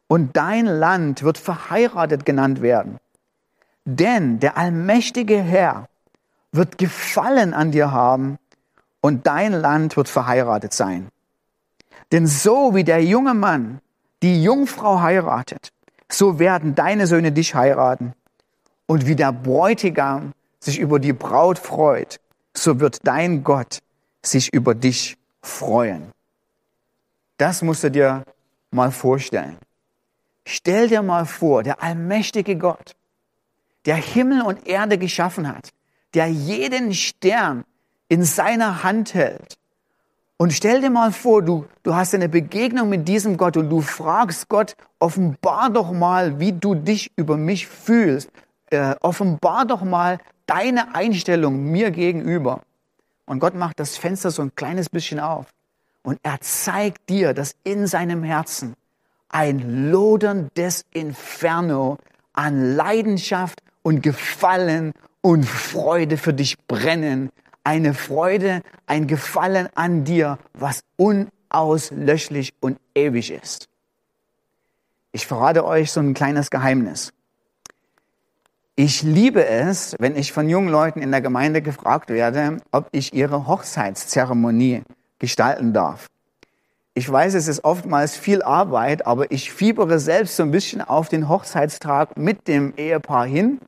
Und 0.08 0.36
dein 0.36 0.66
Land 0.66 1.22
wird 1.22 1.38
verheiratet 1.38 2.24
genannt 2.24 2.62
werden. 2.62 2.98
Denn 3.90 4.38
der 4.38 4.58
allmächtige 4.58 5.40
Herr 5.40 5.88
wird 6.52 6.76
Gefallen 6.76 7.54
an 7.54 7.70
dir 7.70 7.90
haben 7.90 8.36
und 9.00 9.26
dein 9.26 9.54
Land 9.54 9.96
wird 9.96 10.10
verheiratet 10.10 10.74
sein. 10.74 11.08
Denn 12.12 12.26
so 12.26 12.74
wie 12.74 12.84
der 12.84 13.02
junge 13.02 13.32
Mann 13.32 13.80
die 14.22 14.42
Jungfrau 14.42 15.00
heiratet, 15.00 15.72
so 16.10 16.38
werden 16.38 16.74
deine 16.74 17.06
Söhne 17.06 17.32
dich 17.32 17.54
heiraten. 17.54 18.12
Und 18.84 19.06
wie 19.06 19.16
der 19.16 19.32
Bräutigam 19.32 20.34
sich 20.60 20.78
über 20.78 20.98
die 20.98 21.14
Braut 21.14 21.58
freut, 21.58 22.20
so 22.52 22.80
wird 22.80 23.06
dein 23.06 23.42
Gott 23.42 23.78
sich 24.22 24.52
über 24.52 24.74
dich 24.74 25.16
freuen. 25.40 26.12
Das 27.38 27.62
musst 27.62 27.84
du 27.84 27.90
dir 27.90 28.22
mal 28.70 28.90
vorstellen. 28.90 29.56
Stell 30.44 30.88
dir 30.88 31.00
mal 31.00 31.24
vor, 31.24 31.62
der 31.62 31.82
allmächtige 31.82 32.56
Gott, 32.58 32.96
der 33.86 33.96
Himmel 33.96 34.42
und 34.42 34.66
Erde 34.66 34.98
geschaffen 34.98 35.48
hat, 35.48 35.70
der 36.14 36.28
jeden 36.28 36.94
Stern 36.94 37.64
in 38.08 38.24
seiner 38.24 38.82
Hand 38.82 39.14
hält. 39.14 39.58
Und 40.36 40.52
stell 40.52 40.80
dir 40.80 40.90
mal 40.90 41.10
vor, 41.10 41.42
du, 41.42 41.66
du 41.82 41.94
hast 41.96 42.14
eine 42.14 42.28
Begegnung 42.28 42.88
mit 42.88 43.08
diesem 43.08 43.36
Gott 43.36 43.56
und 43.56 43.68
du 43.70 43.80
fragst 43.80 44.48
Gott, 44.48 44.76
offenbar 45.00 45.70
doch 45.70 45.90
mal, 45.92 46.38
wie 46.38 46.52
du 46.52 46.76
dich 46.76 47.10
über 47.16 47.36
mich 47.36 47.66
fühlst. 47.66 48.30
Äh, 48.70 48.94
offenbar 49.00 49.64
doch 49.66 49.82
mal 49.82 50.18
deine 50.46 50.94
Einstellung 50.94 51.70
mir 51.70 51.90
gegenüber. 51.90 52.62
Und 53.26 53.40
Gott 53.40 53.54
macht 53.54 53.80
das 53.80 53.96
Fenster 53.96 54.30
so 54.30 54.42
ein 54.42 54.54
kleines 54.54 54.88
bisschen 54.88 55.18
auf. 55.18 55.46
Und 56.02 56.20
er 56.22 56.40
zeigt 56.40 57.08
dir, 57.08 57.34
dass 57.34 57.56
in 57.64 57.86
seinem 57.86 58.22
Herzen 58.22 58.74
ein 59.28 59.90
loderndes 59.90 60.84
Inferno 60.92 61.98
an 62.32 62.76
Leidenschaft 62.76 63.60
und 63.88 64.02
Gefallen 64.02 64.92
und 65.22 65.46
Freude 65.46 66.18
für 66.18 66.34
dich 66.34 66.58
brennen. 66.66 67.30
Eine 67.64 67.94
Freude, 67.94 68.60
ein 68.86 69.06
Gefallen 69.06 69.70
an 69.74 70.04
dir, 70.04 70.36
was 70.52 70.82
unauslöschlich 70.98 72.52
und 72.60 72.78
ewig 72.94 73.30
ist. 73.30 73.66
Ich 75.12 75.26
verrate 75.26 75.64
euch 75.64 75.90
so 75.90 76.00
ein 76.00 76.12
kleines 76.12 76.50
Geheimnis. 76.50 77.14
Ich 78.76 79.02
liebe 79.02 79.46
es, 79.46 79.96
wenn 79.98 80.16
ich 80.16 80.34
von 80.34 80.50
jungen 80.50 80.68
Leuten 80.68 81.00
in 81.00 81.10
der 81.10 81.22
Gemeinde 81.22 81.62
gefragt 81.62 82.10
werde, 82.10 82.58
ob 82.70 82.90
ich 82.92 83.14
ihre 83.14 83.46
Hochzeitszeremonie 83.46 84.82
gestalten 85.18 85.72
darf. 85.72 86.08
Ich 86.92 87.10
weiß, 87.10 87.32
es 87.32 87.48
ist 87.48 87.64
oftmals 87.64 88.18
viel 88.18 88.42
Arbeit, 88.42 89.06
aber 89.06 89.30
ich 89.30 89.50
fiebere 89.50 89.98
selbst 89.98 90.36
so 90.36 90.42
ein 90.42 90.50
bisschen 90.50 90.82
auf 90.82 91.08
den 91.08 91.30
Hochzeitstag 91.30 92.18
mit 92.18 92.48
dem 92.48 92.74
Ehepaar 92.76 93.24
hin. 93.24 93.60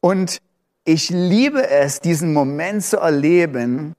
Und 0.00 0.38
ich 0.84 1.10
liebe 1.10 1.68
es, 1.68 2.00
diesen 2.00 2.32
Moment 2.32 2.84
zu 2.84 2.98
erleben, 2.98 3.94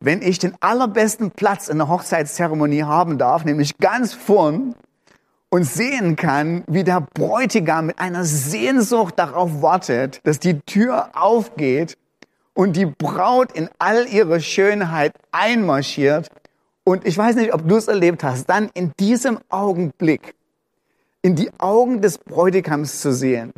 wenn 0.00 0.20
ich 0.20 0.38
den 0.38 0.54
allerbesten 0.60 1.30
Platz 1.30 1.68
in 1.68 1.78
der 1.78 1.88
Hochzeitszeremonie 1.88 2.82
haben 2.82 3.16
darf, 3.16 3.44
nämlich 3.44 3.78
ganz 3.78 4.12
vorn 4.12 4.74
und 5.48 5.64
sehen 5.64 6.16
kann, 6.16 6.64
wie 6.66 6.84
der 6.84 7.00
Bräutigam 7.00 7.86
mit 7.86 7.98
einer 7.98 8.24
Sehnsucht 8.24 9.18
darauf 9.18 9.62
wartet, 9.62 10.20
dass 10.24 10.38
die 10.38 10.60
Tür 10.60 11.10
aufgeht 11.14 11.96
und 12.52 12.76
die 12.76 12.86
Braut 12.86 13.52
in 13.52 13.70
all 13.78 14.06
ihrer 14.06 14.40
Schönheit 14.40 15.14
einmarschiert. 15.32 16.28
Und 16.84 17.06
ich 17.06 17.16
weiß 17.16 17.36
nicht, 17.36 17.54
ob 17.54 17.66
du 17.66 17.76
es 17.76 17.88
erlebt 17.88 18.22
hast, 18.24 18.46
dann 18.50 18.68
in 18.74 18.92
diesem 18.98 19.38
Augenblick 19.48 20.34
in 21.22 21.36
die 21.36 21.50
Augen 21.58 22.02
des 22.02 22.18
Bräutigams 22.18 23.00
zu 23.00 23.12
sehen 23.12 23.52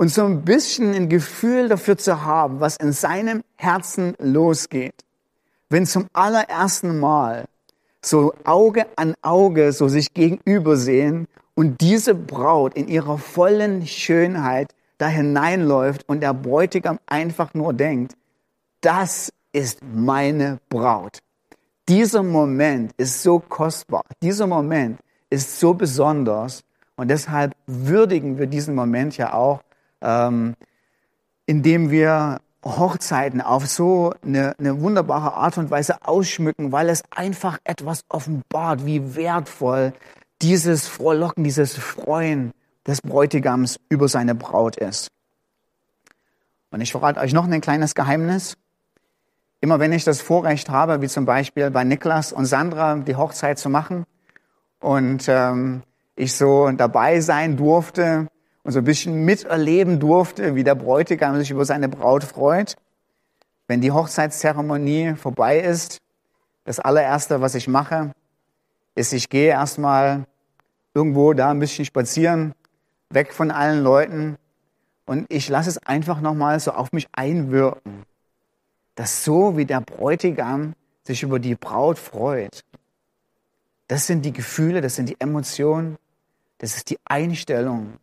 und 0.00 0.08
so 0.08 0.24
ein 0.24 0.46
bisschen 0.46 0.94
ein 0.94 1.10
Gefühl 1.10 1.68
dafür 1.68 1.98
zu 1.98 2.24
haben, 2.24 2.58
was 2.58 2.78
in 2.78 2.90
seinem 2.90 3.42
Herzen 3.56 4.14
losgeht. 4.18 4.94
Wenn 5.68 5.84
zum 5.84 6.06
allerersten 6.14 6.98
Mal 6.98 7.44
so 8.00 8.32
Auge 8.44 8.86
an 8.96 9.14
Auge 9.20 9.74
so 9.74 9.88
sich 9.88 10.14
gegenüber 10.14 10.78
sehen 10.78 11.28
und 11.54 11.82
diese 11.82 12.14
Braut 12.14 12.72
in 12.78 12.88
ihrer 12.88 13.18
vollen 13.18 13.86
Schönheit 13.86 14.74
da 14.96 15.06
hineinläuft 15.06 16.08
und 16.08 16.22
der 16.22 16.32
Bräutigam 16.32 16.98
einfach 17.04 17.52
nur 17.52 17.74
denkt, 17.74 18.14
das 18.80 19.30
ist 19.52 19.80
meine 19.82 20.60
Braut. 20.70 21.18
Dieser 21.90 22.22
Moment 22.22 22.92
ist 22.96 23.22
so 23.22 23.38
kostbar, 23.38 24.04
dieser 24.22 24.46
Moment 24.46 24.98
ist 25.28 25.60
so 25.60 25.74
besonders 25.74 26.62
und 26.96 27.08
deshalb 27.08 27.52
würdigen 27.66 28.38
wir 28.38 28.46
diesen 28.46 28.74
Moment 28.74 29.18
ja 29.18 29.34
auch, 29.34 29.60
ähm, 30.00 30.54
indem 31.46 31.90
wir 31.90 32.40
Hochzeiten 32.64 33.40
auf 33.40 33.66
so 33.66 34.12
eine, 34.22 34.54
eine 34.58 34.80
wunderbare 34.80 35.34
Art 35.34 35.56
und 35.58 35.70
Weise 35.70 35.96
ausschmücken, 36.06 36.72
weil 36.72 36.88
es 36.88 37.02
einfach 37.10 37.58
etwas 37.64 38.02
offenbart, 38.08 38.84
wie 38.84 39.16
wertvoll 39.16 39.92
dieses 40.42 40.86
Frohlocken, 40.86 41.44
dieses 41.44 41.76
Freuen 41.76 42.52
des 42.86 43.00
Bräutigams 43.00 43.78
über 43.88 44.08
seine 44.08 44.34
Braut 44.34 44.76
ist. 44.76 45.08
Und 46.70 46.80
ich 46.80 46.92
verrate 46.92 47.20
euch 47.20 47.32
noch 47.32 47.48
ein 47.48 47.60
kleines 47.60 47.94
Geheimnis. 47.94 48.56
Immer 49.60 49.78
wenn 49.78 49.92
ich 49.92 50.04
das 50.04 50.20
Vorrecht 50.20 50.70
habe, 50.70 51.02
wie 51.02 51.08
zum 51.08 51.26
Beispiel 51.26 51.70
bei 51.70 51.84
Niklas 51.84 52.32
und 52.32 52.46
Sandra 52.46 52.96
die 52.96 53.16
Hochzeit 53.16 53.58
zu 53.58 53.68
machen 53.68 54.04
und 54.80 55.24
ähm, 55.28 55.82
ich 56.16 56.34
so 56.34 56.70
dabei 56.70 57.20
sein 57.20 57.56
durfte, 57.56 58.28
und 58.62 58.72
so 58.72 58.78
ein 58.78 58.84
bisschen 58.84 59.24
miterleben 59.24 60.00
durfte, 60.00 60.54
wie 60.54 60.64
der 60.64 60.74
Bräutigam 60.74 61.36
sich 61.38 61.50
über 61.50 61.64
seine 61.64 61.88
Braut 61.88 62.24
freut. 62.24 62.76
Wenn 63.66 63.80
die 63.80 63.92
Hochzeitszeremonie 63.92 65.14
vorbei 65.14 65.60
ist, 65.60 65.98
das 66.64 66.80
allererste, 66.80 67.40
was 67.40 67.54
ich 67.54 67.68
mache, 67.68 68.12
ist, 68.94 69.12
ich 69.12 69.28
gehe 69.28 69.50
erstmal 69.50 70.26
irgendwo 70.94 71.32
da 71.32 71.50
ein 71.50 71.60
bisschen 71.60 71.84
spazieren, 71.84 72.54
weg 73.10 73.32
von 73.32 73.50
allen 73.50 73.82
Leuten 73.82 74.36
und 75.06 75.26
ich 75.28 75.48
lasse 75.48 75.70
es 75.70 75.78
einfach 75.78 76.20
nochmal 76.20 76.60
so 76.60 76.72
auf 76.72 76.92
mich 76.92 77.08
einwirken, 77.12 78.04
dass 78.94 79.24
so 79.24 79.56
wie 79.56 79.64
der 79.64 79.80
Bräutigam 79.80 80.74
sich 81.04 81.22
über 81.22 81.38
die 81.38 81.54
Braut 81.54 81.98
freut, 81.98 82.64
das 83.88 84.06
sind 84.06 84.24
die 84.24 84.32
Gefühle, 84.32 84.80
das 84.80 84.94
sind 84.94 85.08
die 85.08 85.16
Emotionen, 85.18 85.96
das 86.58 86.76
ist 86.76 86.90
die 86.90 86.98
Einstellung, 87.04 87.94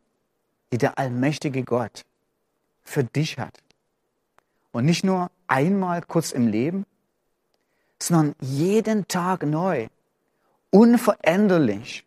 die 0.71 0.77
der 0.77 0.97
allmächtige 0.97 1.63
Gott 1.63 2.05
für 2.83 3.03
dich 3.03 3.37
hat. 3.37 3.57
Und 4.71 4.85
nicht 4.85 5.03
nur 5.03 5.31
einmal 5.47 6.01
kurz 6.01 6.31
im 6.31 6.47
Leben, 6.47 6.85
sondern 8.01 8.35
jeden 8.39 9.07
Tag 9.07 9.43
neu, 9.43 9.87
unveränderlich, 10.69 12.05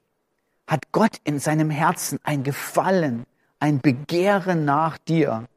hat 0.66 0.92
Gott 0.92 1.20
in 1.24 1.40
seinem 1.40 1.68
Herzen 1.68 2.20
ein 2.22 2.44
Gefallen, 2.44 3.26
ein 3.58 3.80
Begehren 3.80 4.64
nach 4.64 4.98
dir, 4.98 5.48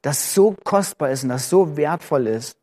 das 0.00 0.34
so 0.34 0.56
kostbar 0.64 1.10
ist 1.10 1.22
und 1.22 1.28
das 1.28 1.50
so 1.50 1.76
wertvoll 1.76 2.26
ist, 2.26 2.56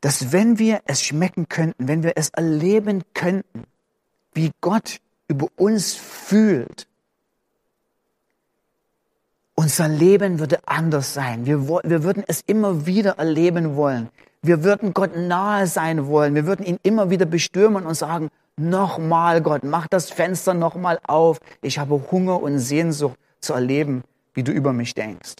dass 0.00 0.32
wenn 0.32 0.58
wir 0.58 0.82
es 0.86 1.02
schmecken 1.02 1.48
könnten, 1.48 1.86
wenn 1.86 2.02
wir 2.02 2.14
es 2.16 2.30
erleben 2.30 3.04
könnten, 3.14 3.64
wie 4.34 4.50
Gott 4.60 5.00
über 5.28 5.46
uns 5.56 5.94
fühlt, 5.94 6.88
unser 9.62 9.86
Leben 9.86 10.40
würde 10.40 10.58
anders 10.66 11.14
sein. 11.14 11.46
Wir, 11.46 11.68
wir 11.68 12.02
würden 12.02 12.24
es 12.26 12.42
immer 12.46 12.84
wieder 12.84 13.12
erleben 13.18 13.76
wollen. 13.76 14.08
Wir 14.42 14.64
würden 14.64 14.92
Gott 14.92 15.16
nahe 15.16 15.68
sein 15.68 16.08
wollen. 16.08 16.34
Wir 16.34 16.46
würden 16.46 16.66
ihn 16.66 16.80
immer 16.82 17.10
wieder 17.10 17.26
bestürmen 17.26 17.86
und 17.86 17.94
sagen, 17.94 18.28
nochmal 18.56 19.40
Gott, 19.40 19.62
mach 19.62 19.86
das 19.86 20.10
Fenster 20.10 20.52
nochmal 20.52 20.98
auf. 21.06 21.38
Ich 21.60 21.78
habe 21.78 22.02
Hunger 22.10 22.42
und 22.42 22.58
Sehnsucht 22.58 23.16
zu 23.38 23.52
erleben, 23.52 24.02
wie 24.34 24.42
du 24.42 24.50
über 24.50 24.72
mich 24.72 24.94
denkst. 24.94 25.36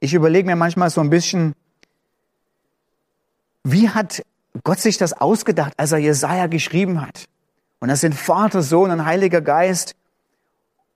Ich 0.00 0.14
überlege 0.14 0.46
mir 0.46 0.56
manchmal 0.56 0.88
so 0.88 1.02
ein 1.02 1.10
bisschen, 1.10 1.54
wie 3.62 3.90
hat 3.90 4.22
Gott 4.64 4.78
sich 4.78 4.96
das 4.96 5.12
ausgedacht, 5.12 5.74
als 5.76 5.92
er 5.92 5.98
Jesaja 5.98 6.46
geschrieben 6.46 7.02
hat? 7.02 7.26
Und 7.78 7.88
das 7.88 8.00
sind 8.00 8.14
Vater, 8.14 8.62
Sohn 8.62 8.90
und 8.90 9.04
Heiliger 9.04 9.42
Geist. 9.42 9.94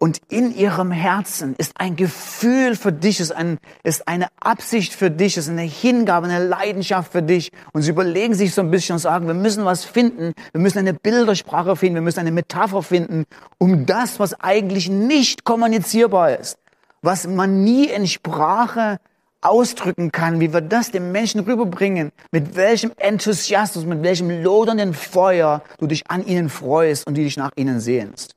Und 0.02 0.22
in 0.30 0.56
ihrem 0.56 0.92
Herzen 0.92 1.54
ist 1.58 1.74
ein 1.74 1.94
Gefühl 1.94 2.74
für 2.74 2.90
dich, 2.90 3.20
ist, 3.20 3.32
ein, 3.32 3.58
ist 3.82 4.08
eine 4.08 4.28
Absicht 4.40 4.94
für 4.94 5.10
dich, 5.10 5.36
ist 5.36 5.50
eine 5.50 5.60
Hingabe, 5.60 6.26
eine 6.26 6.42
Leidenschaft 6.42 7.12
für 7.12 7.20
dich. 7.20 7.52
Und 7.74 7.82
sie 7.82 7.90
überlegen 7.90 8.32
sich 8.32 8.54
so 8.54 8.62
ein 8.62 8.70
bisschen 8.70 8.94
und 8.94 9.00
sagen, 9.00 9.26
wir 9.26 9.34
müssen 9.34 9.66
was 9.66 9.84
finden, 9.84 10.32
wir 10.52 10.60
müssen 10.62 10.78
eine 10.78 10.94
Bildersprache 10.94 11.76
finden, 11.76 11.96
wir 11.96 12.02
müssen 12.02 12.20
eine 12.20 12.32
Metapher 12.32 12.82
finden, 12.82 13.26
um 13.58 13.84
das, 13.84 14.18
was 14.18 14.40
eigentlich 14.40 14.88
nicht 14.88 15.44
kommunizierbar 15.44 16.38
ist, 16.38 16.56
was 17.02 17.26
man 17.26 17.62
nie 17.62 17.84
in 17.84 18.06
Sprache 18.06 19.00
ausdrücken 19.42 20.12
kann, 20.12 20.40
wie 20.40 20.54
wir 20.54 20.62
das 20.62 20.92
dem 20.92 21.12
Menschen 21.12 21.40
rüberbringen, 21.40 22.10
mit 22.32 22.56
welchem 22.56 22.92
Enthusiasmus, 22.96 23.84
mit 23.84 24.02
welchem 24.02 24.42
lodernden 24.42 24.94
Feuer 24.94 25.62
du 25.78 25.86
dich 25.86 26.10
an 26.10 26.24
ihnen 26.24 26.48
freust 26.48 27.06
und 27.06 27.18
du 27.18 27.22
dich 27.22 27.36
nach 27.36 27.52
ihnen 27.56 27.80
sehnst. 27.80 28.34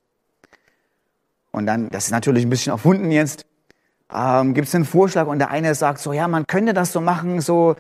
Und 1.54 1.68
dann, 1.68 1.90
das 1.90 2.06
ist 2.06 2.12
natürlich 2.12 2.46
ein 2.46 2.50
bisschen 2.50 2.74
erfunden 2.74 3.12
jetzt, 3.12 3.46
ähm, 4.14 4.54
gibt 4.54 4.68
es 4.68 4.76
einen 4.76 4.86
Vorschlag 4.86 5.28
und 5.28 5.40
der 5.40 5.52
eine 5.52 5.74
sagt 5.76 6.00
so, 6.00 6.12
ja, 6.12 6.28
man 6.28 6.48
könnte 6.48 6.74
das 6.74 6.92
so 6.92 7.00
machen, 7.00 7.40
so, 7.42 7.76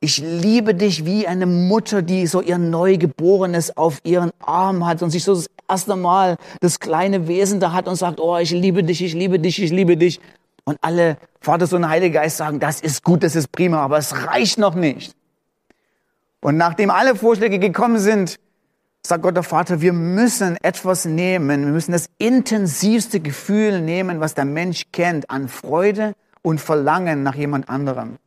ich 0.00 0.18
liebe 0.18 0.74
dich 0.74 1.06
wie 1.06 1.28
eine 1.28 1.46
Mutter, 1.46 2.02
die 2.02 2.26
so 2.26 2.40
ihr 2.40 2.58
Neugeborenes 2.58 3.76
auf 3.76 4.00
ihren 4.02 4.32
Arm 4.40 4.84
hat 4.84 5.02
und 5.02 5.10
sich 5.10 5.22
so 5.22 5.36
das 5.36 5.48
erste 5.68 5.94
Mal 5.94 6.36
das 6.60 6.80
kleine 6.80 7.28
Wesen 7.28 7.60
da 7.60 7.72
hat 7.72 7.86
und 7.86 7.94
sagt, 7.94 8.18
oh, 8.18 8.36
ich 8.38 8.50
liebe 8.50 8.82
dich, 8.82 9.02
ich 9.02 9.14
liebe 9.14 9.38
dich, 9.38 9.62
ich 9.62 9.70
liebe 9.70 9.96
dich. 9.96 10.20
Und 10.64 10.78
alle 10.80 11.16
Vater, 11.40 11.68
Sohn, 11.68 11.88
Heiliger 11.88 12.20
Geist 12.20 12.38
sagen, 12.38 12.58
das 12.58 12.80
ist 12.80 13.04
gut, 13.04 13.22
das 13.22 13.36
ist 13.36 13.52
prima, 13.52 13.78
aber 13.78 13.98
es 13.98 14.26
reicht 14.26 14.58
noch 14.58 14.74
nicht. 14.74 15.14
Und 16.40 16.56
nachdem 16.56 16.90
alle 16.90 17.14
Vorschläge 17.14 17.60
gekommen 17.60 18.00
sind, 18.00 18.40
sagt 19.04 19.22
Gott 19.22 19.36
der 19.36 19.42
Vater, 19.42 19.80
wir 19.80 19.92
müssen 19.92 20.56
etwas 20.62 21.04
nehmen, 21.04 21.64
wir 21.66 21.72
müssen 21.72 21.92
das 21.92 22.08
intensivste 22.18 23.20
Gefühl 23.20 23.80
nehmen, 23.80 24.20
was 24.20 24.34
der 24.34 24.44
Mensch 24.44 24.84
kennt, 24.92 25.28
an 25.28 25.48
Freude 25.48 26.14
und 26.42 26.60
Verlangen 26.60 27.22
nach 27.22 27.34
jemand 27.34 27.68
anderem. 27.68 28.18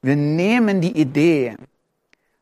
Wir 0.00 0.16
nehmen 0.16 0.80
die 0.80 0.98
Idee, 0.98 1.56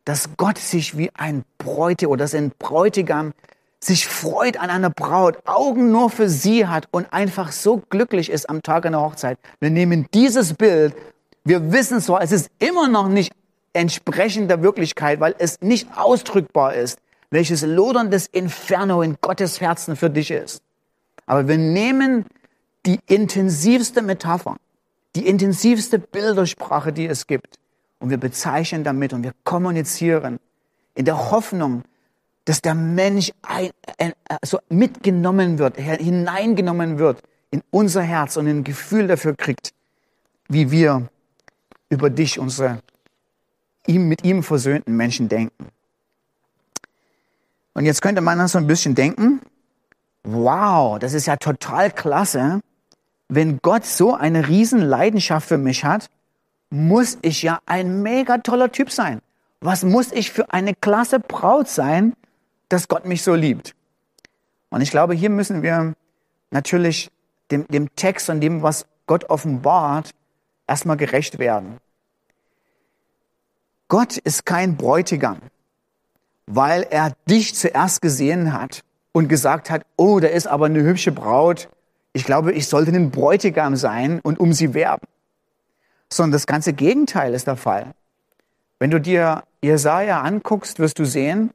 dass 0.04 0.30
Gott 0.36 0.58
sich 0.58 0.96
wie 0.96 1.10
ein 1.14 1.44
Bräute 1.58 2.08
oder 2.08 2.24
dass 2.24 2.34
ein 2.34 2.52
Bräutigam 2.58 3.32
sich 3.80 4.06
freut 4.06 4.58
an 4.58 4.70
einer 4.70 4.90
Braut, 4.90 5.38
Augen 5.46 5.90
nur 5.90 6.10
für 6.10 6.28
sie 6.28 6.66
hat 6.66 6.86
und 6.90 7.12
einfach 7.12 7.50
so 7.50 7.82
glücklich 7.88 8.30
ist 8.30 8.48
am 8.48 8.62
Tag 8.62 8.86
einer 8.86 9.00
Hochzeit. 9.00 9.38
Wir 9.58 9.70
nehmen 9.70 10.06
dieses 10.12 10.54
Bild, 10.54 10.94
wir 11.44 11.72
wissen 11.72 12.00
zwar, 12.00 12.22
es 12.22 12.32
ist 12.32 12.50
immer 12.58 12.88
noch 12.88 13.08
nicht 13.08 13.32
entsprechend 13.72 14.50
der 14.50 14.62
Wirklichkeit, 14.62 15.20
weil 15.20 15.34
es 15.38 15.60
nicht 15.60 15.88
ausdrückbar 15.96 16.74
ist, 16.74 16.98
welches 17.30 17.62
loderndes 17.62 18.26
Inferno 18.26 19.02
in 19.02 19.16
Gottes 19.20 19.60
Herzen 19.60 19.96
für 19.96 20.10
dich 20.10 20.30
ist. 20.30 20.62
Aber 21.26 21.46
wir 21.46 21.58
nehmen 21.58 22.26
die 22.86 22.98
intensivste 23.06 24.02
Metapher, 24.02 24.56
die 25.14 25.26
intensivste 25.26 25.98
Bildersprache, 25.98 26.92
die 26.92 27.06
es 27.06 27.26
gibt, 27.26 27.58
und 28.00 28.10
wir 28.10 28.16
bezeichnen 28.16 28.82
damit 28.82 29.12
und 29.12 29.22
wir 29.22 29.32
kommunizieren 29.44 30.40
in 30.94 31.04
der 31.04 31.30
Hoffnung, 31.30 31.84
dass 32.46 32.62
der 32.62 32.74
Mensch 32.74 33.30
ein, 33.42 33.70
ein, 33.98 34.12
also 34.42 34.58
mitgenommen 34.68 35.58
wird, 35.58 35.76
hineingenommen 35.76 36.98
wird 36.98 37.22
in 37.50 37.62
unser 37.70 38.02
Herz 38.02 38.36
und 38.36 38.48
ein 38.48 38.64
Gefühl 38.64 39.06
dafür 39.06 39.36
kriegt, 39.36 39.72
wie 40.48 40.70
wir 40.70 41.08
über 41.90 42.10
dich, 42.10 42.38
unsere 42.38 42.80
ihm, 43.86 44.08
mit 44.08 44.24
ihm 44.24 44.42
versöhnten 44.42 44.96
Menschen 44.96 45.28
denken. 45.28 45.66
Und 47.74 47.86
jetzt 47.86 48.02
könnte 48.02 48.20
man 48.20 48.46
so 48.48 48.58
ein 48.58 48.66
bisschen 48.66 48.94
denken, 48.94 49.40
wow, 50.24 50.98
das 50.98 51.14
ist 51.14 51.26
ja 51.26 51.36
total 51.36 51.90
klasse. 51.90 52.60
Wenn 53.28 53.58
Gott 53.62 53.84
so 53.84 54.14
eine 54.14 54.48
riesen 54.48 54.80
Leidenschaft 54.80 55.48
für 55.48 55.58
mich 55.58 55.84
hat, 55.84 56.08
muss 56.70 57.18
ich 57.22 57.42
ja 57.42 57.60
ein 57.66 58.02
mega 58.02 58.38
toller 58.38 58.72
Typ 58.72 58.90
sein. 58.90 59.20
Was 59.60 59.84
muss 59.84 60.12
ich 60.12 60.30
für 60.30 60.52
eine 60.52 60.74
klasse 60.74 61.20
Braut 61.20 61.68
sein, 61.68 62.14
dass 62.68 62.88
Gott 62.88 63.04
mich 63.04 63.22
so 63.22 63.34
liebt? 63.34 63.74
Und 64.70 64.80
ich 64.80 64.90
glaube, 64.90 65.14
hier 65.14 65.30
müssen 65.30 65.62
wir 65.62 65.94
natürlich 66.50 67.10
dem, 67.50 67.66
dem 67.68 67.94
Text 67.96 68.30
und 68.30 68.40
dem, 68.40 68.62
was 68.62 68.86
Gott 69.06 69.28
offenbart, 69.28 70.10
erstmal 70.66 70.96
gerecht 70.96 71.38
werden. 71.38 71.78
Gott 73.88 74.16
ist 74.18 74.46
kein 74.46 74.76
Bräutigam, 74.76 75.38
weil 76.52 76.86
er 76.90 77.12
dich 77.28 77.54
zuerst 77.54 78.02
gesehen 78.02 78.52
hat 78.52 78.82
und 79.12 79.28
gesagt 79.28 79.70
hat, 79.70 79.82
oh, 79.96 80.18
da 80.20 80.28
ist 80.28 80.46
aber 80.46 80.66
eine 80.66 80.82
hübsche 80.82 81.12
Braut. 81.12 81.68
Ich 82.12 82.24
glaube, 82.24 82.52
ich 82.52 82.66
sollte 82.66 82.90
ein 82.90 83.10
Bräutigam 83.10 83.76
sein 83.76 84.20
und 84.22 84.40
um 84.40 84.52
sie 84.52 84.74
werben. 84.74 85.06
Sondern 86.12 86.32
das 86.32 86.46
ganze 86.46 86.72
Gegenteil 86.72 87.34
ist 87.34 87.46
der 87.46 87.56
Fall. 87.56 87.92
Wenn 88.80 88.90
du 88.90 89.00
dir 89.00 89.44
Jesaja 89.62 90.22
anguckst, 90.22 90.80
wirst 90.80 90.98
du 90.98 91.04
sehen, 91.04 91.50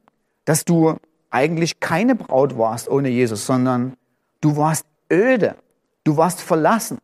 dass 0.46 0.64
du 0.64 0.96
eigentlich 1.30 1.80
keine 1.80 2.14
Braut 2.14 2.56
warst 2.56 2.88
ohne 2.88 3.10
Jesus, 3.10 3.44
sondern 3.44 3.96
du 4.40 4.56
warst 4.56 4.86
öde. 5.12 5.56
Du 6.04 6.16
warst 6.16 6.40
verlassen. 6.40 6.98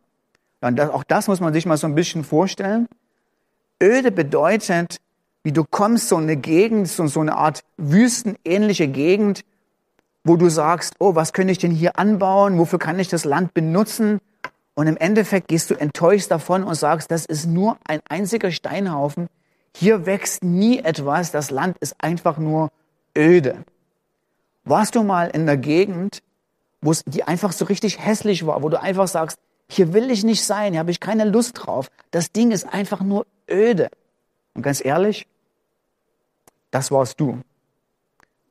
Und 0.61 0.79
auch 0.79 1.03
das 1.03 1.27
muss 1.27 1.41
man 1.41 1.53
sich 1.53 1.65
mal 1.65 1.77
so 1.77 1.85
ein 1.85 1.93
bisschen 1.93 2.23
vorstellen. 2.23 2.87
Öde 3.81 4.11
bedeutet, 4.11 4.97
wie 5.43 5.51
du 5.51 5.63
kommst, 5.63 6.09
so 6.09 6.17
eine 6.17 6.37
Gegend, 6.37 6.87
so, 6.87 7.19
eine 7.19 7.35
Art 7.35 7.63
wüstenähnliche 7.77 8.87
Gegend, 8.87 9.43
wo 10.23 10.37
du 10.37 10.49
sagst, 10.49 10.95
oh, 10.99 11.15
was 11.15 11.33
könnte 11.33 11.51
ich 11.51 11.57
denn 11.57 11.71
hier 11.71 11.99
anbauen? 11.99 12.57
Wofür 12.57 12.79
kann 12.79 12.99
ich 12.99 13.09
das 13.09 13.25
Land 13.25 13.53
benutzen? 13.53 14.19
Und 14.73 14.87
im 14.87 14.97
Endeffekt 14.97 15.49
gehst 15.49 15.69
du 15.69 15.75
enttäuscht 15.75 16.31
davon 16.31 16.63
und 16.63 16.75
sagst, 16.75 17.11
das 17.11 17.25
ist 17.25 17.45
nur 17.45 17.77
ein 17.85 17.99
einziger 18.07 18.51
Steinhaufen. 18.51 19.27
Hier 19.75 20.05
wächst 20.05 20.43
nie 20.43 20.79
etwas. 20.79 21.31
Das 21.31 21.51
Land 21.51 21.77
ist 21.79 21.95
einfach 21.99 22.37
nur 22.37 22.71
öde. 23.17 23.65
Warst 24.63 24.95
du 24.95 25.03
mal 25.03 25.29
in 25.29 25.45
der 25.45 25.57
Gegend, 25.57 26.23
wo 26.81 26.91
es 26.91 27.03
die 27.05 27.23
einfach 27.23 27.51
so 27.51 27.65
richtig 27.65 27.99
hässlich 27.99 28.45
war, 28.47 28.63
wo 28.63 28.69
du 28.69 28.81
einfach 28.81 29.07
sagst, 29.07 29.37
hier 29.69 29.93
will 29.93 30.09
ich 30.11 30.23
nicht 30.23 30.43
sein, 30.43 30.73
hier 30.73 30.79
habe 30.79 30.91
ich 30.91 30.99
keine 30.99 31.25
Lust 31.25 31.53
drauf. 31.55 31.89
Das 32.11 32.31
Ding 32.31 32.51
ist 32.51 32.71
einfach 32.71 33.01
nur 33.01 33.25
öde. 33.49 33.89
Und 34.53 34.61
ganz 34.61 34.83
ehrlich, 34.83 35.25
das 36.73 36.91
warst 36.91 37.19
du. 37.19 37.39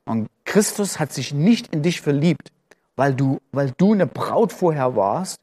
Und 0.05 0.29
Christus 0.45 1.01
hat 1.01 1.13
sich 1.13 1.35
nicht 1.35 1.75
in 1.75 1.83
dich 1.83 2.01
verliebt, 2.01 2.53
weil 2.95 3.15
du, 3.15 3.41
weil 3.51 3.73
du 3.77 3.95
eine 3.95 4.07
Braut 4.07 4.53
vorher 4.53 4.95
warst, 4.95 5.41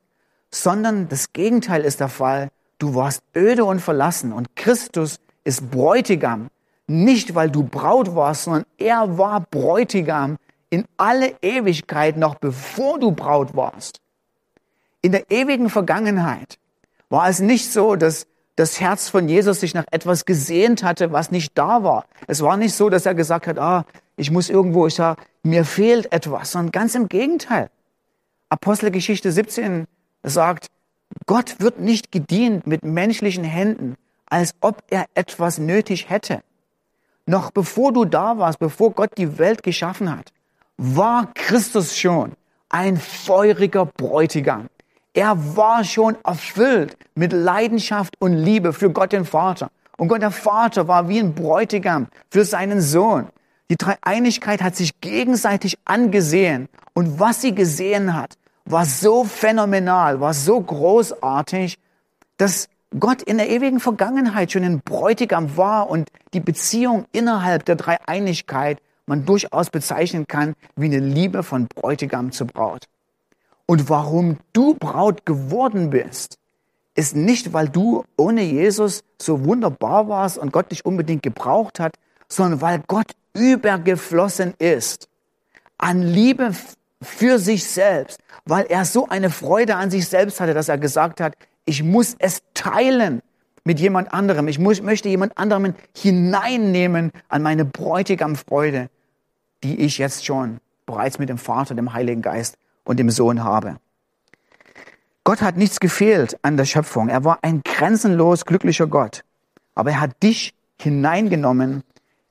sondern 0.49 1.09
das 1.09 1.33
Gegenteil 1.33 1.83
ist 1.83 1.99
der 1.99 2.07
Fall. 2.07 2.49
Du 2.77 2.95
warst 2.95 3.21
öde 3.35 3.65
und 3.65 3.81
verlassen 3.81 4.31
und 4.31 4.55
Christus 4.55 5.19
ist 5.43 5.69
Bräutigam. 5.69 6.47
Nicht, 6.87 7.35
weil 7.35 7.51
du 7.51 7.63
Braut 7.63 8.15
warst, 8.15 8.45
sondern 8.45 8.65
er 8.77 9.17
war 9.17 9.41
Bräutigam 9.41 10.37
in 10.69 10.85
alle 10.95 11.35
Ewigkeit 11.41 12.15
noch 12.15 12.35
bevor 12.35 12.97
du 12.97 13.11
Braut 13.11 13.55
warst. 13.55 13.99
In 15.01 15.11
der 15.11 15.29
ewigen 15.29 15.69
Vergangenheit 15.69 16.57
war 17.09 17.27
es 17.27 17.39
nicht 17.41 17.71
so, 17.71 17.95
dass 17.97 18.25
das 18.59 18.81
Herz 18.81 19.07
von 19.07 19.29
Jesus 19.29 19.61
sich 19.61 19.73
nach 19.73 19.85
etwas 19.89 20.25
gesehnt 20.25 20.83
hatte, 20.83 21.13
was 21.13 21.31
nicht 21.31 21.57
da 21.57 21.81
war. 21.81 22.05
Es 22.27 22.41
war 22.41 22.57
nicht 22.57 22.75
so, 22.75 22.89
dass 22.89 23.05
er 23.05 23.15
gesagt 23.15 23.47
hat, 23.47 23.57
ah, 23.57 23.85
ich 24.17 24.31
muss 24.31 24.49
irgendwo, 24.49 24.85
ich 24.85 24.95
sag, 24.95 25.17
mir 25.43 25.63
fehlt 25.63 26.11
etwas, 26.11 26.51
sondern 26.51 26.71
ganz 26.73 26.93
im 26.93 27.07
Gegenteil. 27.07 27.69
Apostelgeschichte 28.49 29.31
17 29.31 29.87
sagt, 30.23 30.67
Gott 31.25 31.55
wird 31.59 31.79
nicht 31.79 32.11
gedient 32.11 32.67
mit 32.67 32.83
menschlichen 32.83 33.45
Händen, 33.45 33.95
als 34.25 34.53
ob 34.59 34.83
er 34.89 35.05
etwas 35.13 35.57
nötig 35.57 36.09
hätte. 36.09 36.41
Noch 37.25 37.51
bevor 37.51 37.93
du 37.93 38.03
da 38.03 38.39
warst, 38.39 38.59
bevor 38.59 38.91
Gott 38.91 39.11
die 39.17 39.37
Welt 39.37 39.63
geschaffen 39.63 40.11
hat, 40.11 40.33
war 40.75 41.31
Christus 41.33 41.97
schon 41.97 42.33
ein 42.67 42.97
feuriger 42.97 43.85
Bräutigam. 43.85 44.67
Er 45.13 45.55
war 45.55 45.83
schon 45.83 46.17
erfüllt 46.23 46.97
mit 47.15 47.33
Leidenschaft 47.33 48.15
und 48.19 48.33
Liebe 48.33 48.73
für 48.73 48.91
Gott 48.91 49.11
den 49.11 49.25
Vater. 49.25 49.69
Und 49.97 50.07
Gott 50.07 50.21
der 50.21 50.31
Vater 50.31 50.87
war 50.87 51.09
wie 51.09 51.19
ein 51.19 51.33
Bräutigam 51.33 52.07
für 52.29 52.45
seinen 52.45 52.79
Sohn. 52.79 53.27
Die 53.69 53.75
Dreieinigkeit 53.75 54.61
hat 54.61 54.75
sich 54.75 54.99
gegenseitig 55.01 55.77
angesehen. 55.85 56.69
Und 56.93 57.19
was 57.19 57.41
sie 57.41 57.53
gesehen 57.53 58.15
hat, 58.15 58.35
war 58.65 58.85
so 58.85 59.23
phänomenal, 59.23 60.19
war 60.21 60.33
so 60.33 60.61
großartig, 60.61 61.77
dass 62.37 62.69
Gott 62.99 63.21
in 63.21 63.37
der 63.37 63.49
ewigen 63.49 63.79
Vergangenheit 63.79 64.51
schon 64.51 64.63
ein 64.63 64.79
Bräutigam 64.79 65.57
war 65.57 65.89
und 65.89 66.09
die 66.33 66.39
Beziehung 66.39 67.05
innerhalb 67.11 67.65
der 67.65 67.75
Dreieinigkeit 67.75 68.79
man 69.05 69.25
durchaus 69.25 69.69
bezeichnen 69.69 70.27
kann 70.27 70.53
wie 70.75 70.85
eine 70.85 70.99
Liebe 70.99 71.43
von 71.43 71.67
Bräutigam 71.67 72.31
zu 72.31 72.45
Braut. 72.45 72.85
Und 73.69 73.87
warum 73.87 74.37
du 74.51 74.73
Braut 74.73 75.27
geworden 75.27 75.91
bist, 75.91 76.39
ist 76.95 77.15
nicht, 77.15 77.53
weil 77.53 77.69
du 77.69 78.03
ohne 78.17 78.41
Jesus 78.41 79.03
so 79.21 79.45
wunderbar 79.45 80.09
warst 80.09 80.39
und 80.39 80.51
Gott 80.51 80.71
dich 80.71 80.87
unbedingt 80.87 81.21
gebraucht 81.21 81.79
hat, 81.79 81.93
sondern 82.27 82.61
weil 82.61 82.81
Gott 82.87 83.11
übergeflossen 83.35 84.55
ist 84.57 85.07
an 85.77 86.01
Liebe 86.01 86.55
für 86.99 87.37
sich 87.37 87.63
selbst, 87.63 88.19
weil 88.43 88.65
er 88.65 88.85
so 88.85 89.07
eine 89.07 89.29
Freude 89.29 89.75
an 89.75 89.91
sich 89.91 90.07
selbst 90.07 90.41
hatte, 90.41 90.55
dass 90.55 90.67
er 90.67 90.79
gesagt 90.79 91.21
hat, 91.21 91.35
ich 91.65 91.83
muss 91.83 92.15
es 92.17 92.41
teilen 92.55 93.21
mit 93.65 93.79
jemand 93.79 94.11
anderem. 94.11 94.47
Ich 94.47 94.57
muss, 94.57 94.81
möchte 94.81 95.09
jemand 95.09 95.37
anderem 95.37 95.75
hineinnehmen 95.95 97.11
an 97.27 97.43
meine 97.43 97.65
Bräutigamfreude, 97.65 98.89
die 99.63 99.79
ich 99.81 99.99
jetzt 99.99 100.25
schon 100.25 100.57
bereits 100.87 101.19
mit 101.19 101.29
dem 101.29 101.37
Vater, 101.37 101.75
dem 101.75 101.93
Heiligen 101.93 102.23
Geist 102.23 102.57
und 102.89 102.97
dem 102.97 103.11
Sohn 103.11 103.43
habe. 103.43 103.77
Gott 105.23 105.43
hat 105.43 105.57
nichts 105.57 105.79
gefehlt 105.79 106.39
an 106.41 106.57
der 106.57 106.65
Schöpfung. 106.65 107.07
Er 107.07 107.23
war 107.23 107.37
ein 107.43 107.61
grenzenlos 107.63 108.45
glücklicher 108.45 108.87
Gott. 108.87 109.23
Aber 109.75 109.91
er 109.91 110.01
hat 110.01 110.23
dich 110.23 110.55
hineingenommen. 110.81 111.83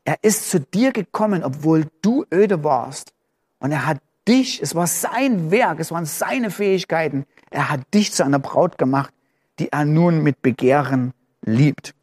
Er 0.05 0.17
ist 0.23 0.51
zu 0.51 0.59
dir 0.59 0.91
gekommen, 0.91 1.45
obwohl 1.45 1.87
du 2.03 2.25
öde 2.35 2.65
warst. 2.65 3.13
Und 3.61 3.71
er 3.71 3.87
hat 3.87 3.99
dich, 4.27 4.61
es 4.61 4.75
war 4.75 4.89
sein 4.89 5.53
Werk, 5.53 5.79
es 5.79 5.93
waren 5.93 6.07
seine 6.07 6.51
Fähigkeiten. 6.51 7.25
Er 7.51 7.71
hat 7.71 7.95
dich 7.95 8.13
zu 8.13 8.25
einer 8.25 8.41
Braut 8.41 8.79
gemacht, 8.79 9.15
die 9.61 9.71
er 9.71 9.85
nun 9.85 10.25
mit 10.25 10.43
Begehren 10.43 11.15
liebt. 11.43 11.95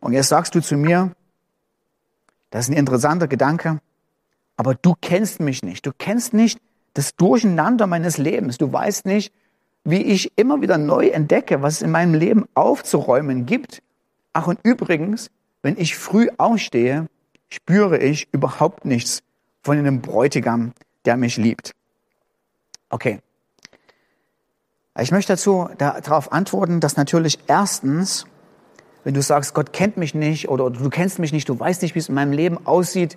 Und 0.00 0.14
jetzt 0.14 0.28
sagst 0.28 0.54
du 0.54 0.62
zu 0.62 0.78
mir, 0.78 1.12
das 2.48 2.64
ist 2.64 2.70
ein 2.70 2.78
interessanter 2.78 3.28
Gedanke, 3.28 3.80
aber 4.56 4.74
du 4.74 4.94
kennst 4.98 5.40
mich 5.40 5.62
nicht. 5.62 5.84
Du 5.84 5.92
kennst 5.92 6.32
nicht 6.32 6.58
das 6.94 7.14
Durcheinander 7.16 7.86
meines 7.86 8.18
Lebens. 8.18 8.58
Du 8.58 8.72
weißt 8.72 9.06
nicht, 9.06 9.32
wie 9.84 10.02
ich 10.02 10.32
immer 10.36 10.60
wieder 10.60 10.78
neu 10.78 11.08
entdecke, 11.08 11.62
was 11.62 11.74
es 11.74 11.82
in 11.82 11.90
meinem 11.90 12.14
Leben 12.14 12.46
aufzuräumen 12.54 13.46
gibt. 13.46 13.82
Ach 14.32 14.46
und 14.46 14.58
übrigens, 14.62 15.30
wenn 15.62 15.76
ich 15.76 15.96
früh 15.96 16.28
aufstehe, 16.38 17.06
spüre 17.48 17.98
ich 17.98 18.28
überhaupt 18.32 18.84
nichts 18.84 19.22
von 19.62 19.78
einem 19.78 20.00
Bräutigam, 20.00 20.72
der 21.04 21.16
mich 21.16 21.36
liebt. 21.36 21.72
Okay. 22.88 23.20
Ich 24.98 25.12
möchte 25.12 25.32
dazu 25.32 25.68
darauf 25.78 26.32
antworten, 26.32 26.80
dass 26.80 26.96
natürlich 26.96 27.38
erstens, 27.46 28.26
wenn 29.04 29.14
du 29.14 29.22
sagst, 29.22 29.54
Gott 29.54 29.72
kennt 29.72 29.96
mich 29.96 30.14
nicht 30.14 30.48
oder 30.48 30.68
du 30.70 30.90
kennst 30.90 31.18
mich 31.18 31.32
nicht, 31.32 31.48
du 31.48 31.58
weißt 31.58 31.82
nicht, 31.82 31.94
wie 31.94 32.00
es 32.00 32.08
in 32.08 32.14
meinem 32.14 32.32
Leben 32.32 32.66
aussieht, 32.66 33.16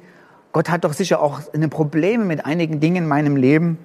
Gott 0.54 0.70
hat 0.70 0.84
doch 0.84 0.94
sicher 0.94 1.20
auch 1.20 1.42
eine 1.54 1.68
Probleme 1.68 2.24
mit 2.24 2.46
einigen 2.46 2.80
Dingen 2.80 3.04
in 3.04 3.08
meinem 3.08 3.36
Leben, 3.36 3.80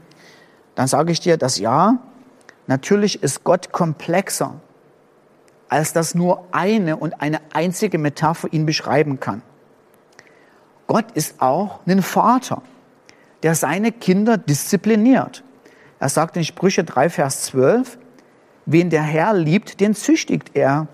dann 0.75 0.87
sage 0.87 1.11
ich 1.11 1.19
dir, 1.19 1.39
dass 1.39 1.59
ja, 1.59 1.97
natürlich 2.67 3.23
ist 3.23 3.43
Gott 3.43 3.73
komplexer, 3.73 4.55
als 5.69 5.93
dass 5.93 6.15
nur 6.15 6.47
eine 6.53 6.97
und 6.97 7.21
eine 7.21 7.41
einzige 7.53 7.99
Metapher 7.99 8.53
ihn 8.53 8.67
beschreiben 8.67 9.19
kann. 9.19 9.43
Gott 10.87 11.11
ist 11.13 11.41
auch 11.41 11.81
ein 11.87 12.03
Vater, 12.03 12.63
der 13.43 13.55
seine 13.55 13.91
Kinder 13.91 14.37
diszipliniert. 14.37 15.43
Er 16.01 16.09
sagt 16.11 16.37
in 16.37 16.45
Sprüche 16.45 16.85
3, 16.85 17.11
Vers 17.11 17.43
12, 17.45 17.99
wen 18.67 18.91
der 18.91 19.03
Herr 19.03 19.35
liebt, 19.35 19.81
den 19.81 19.95
züchtigt 19.95 20.51
er, 20.55 20.87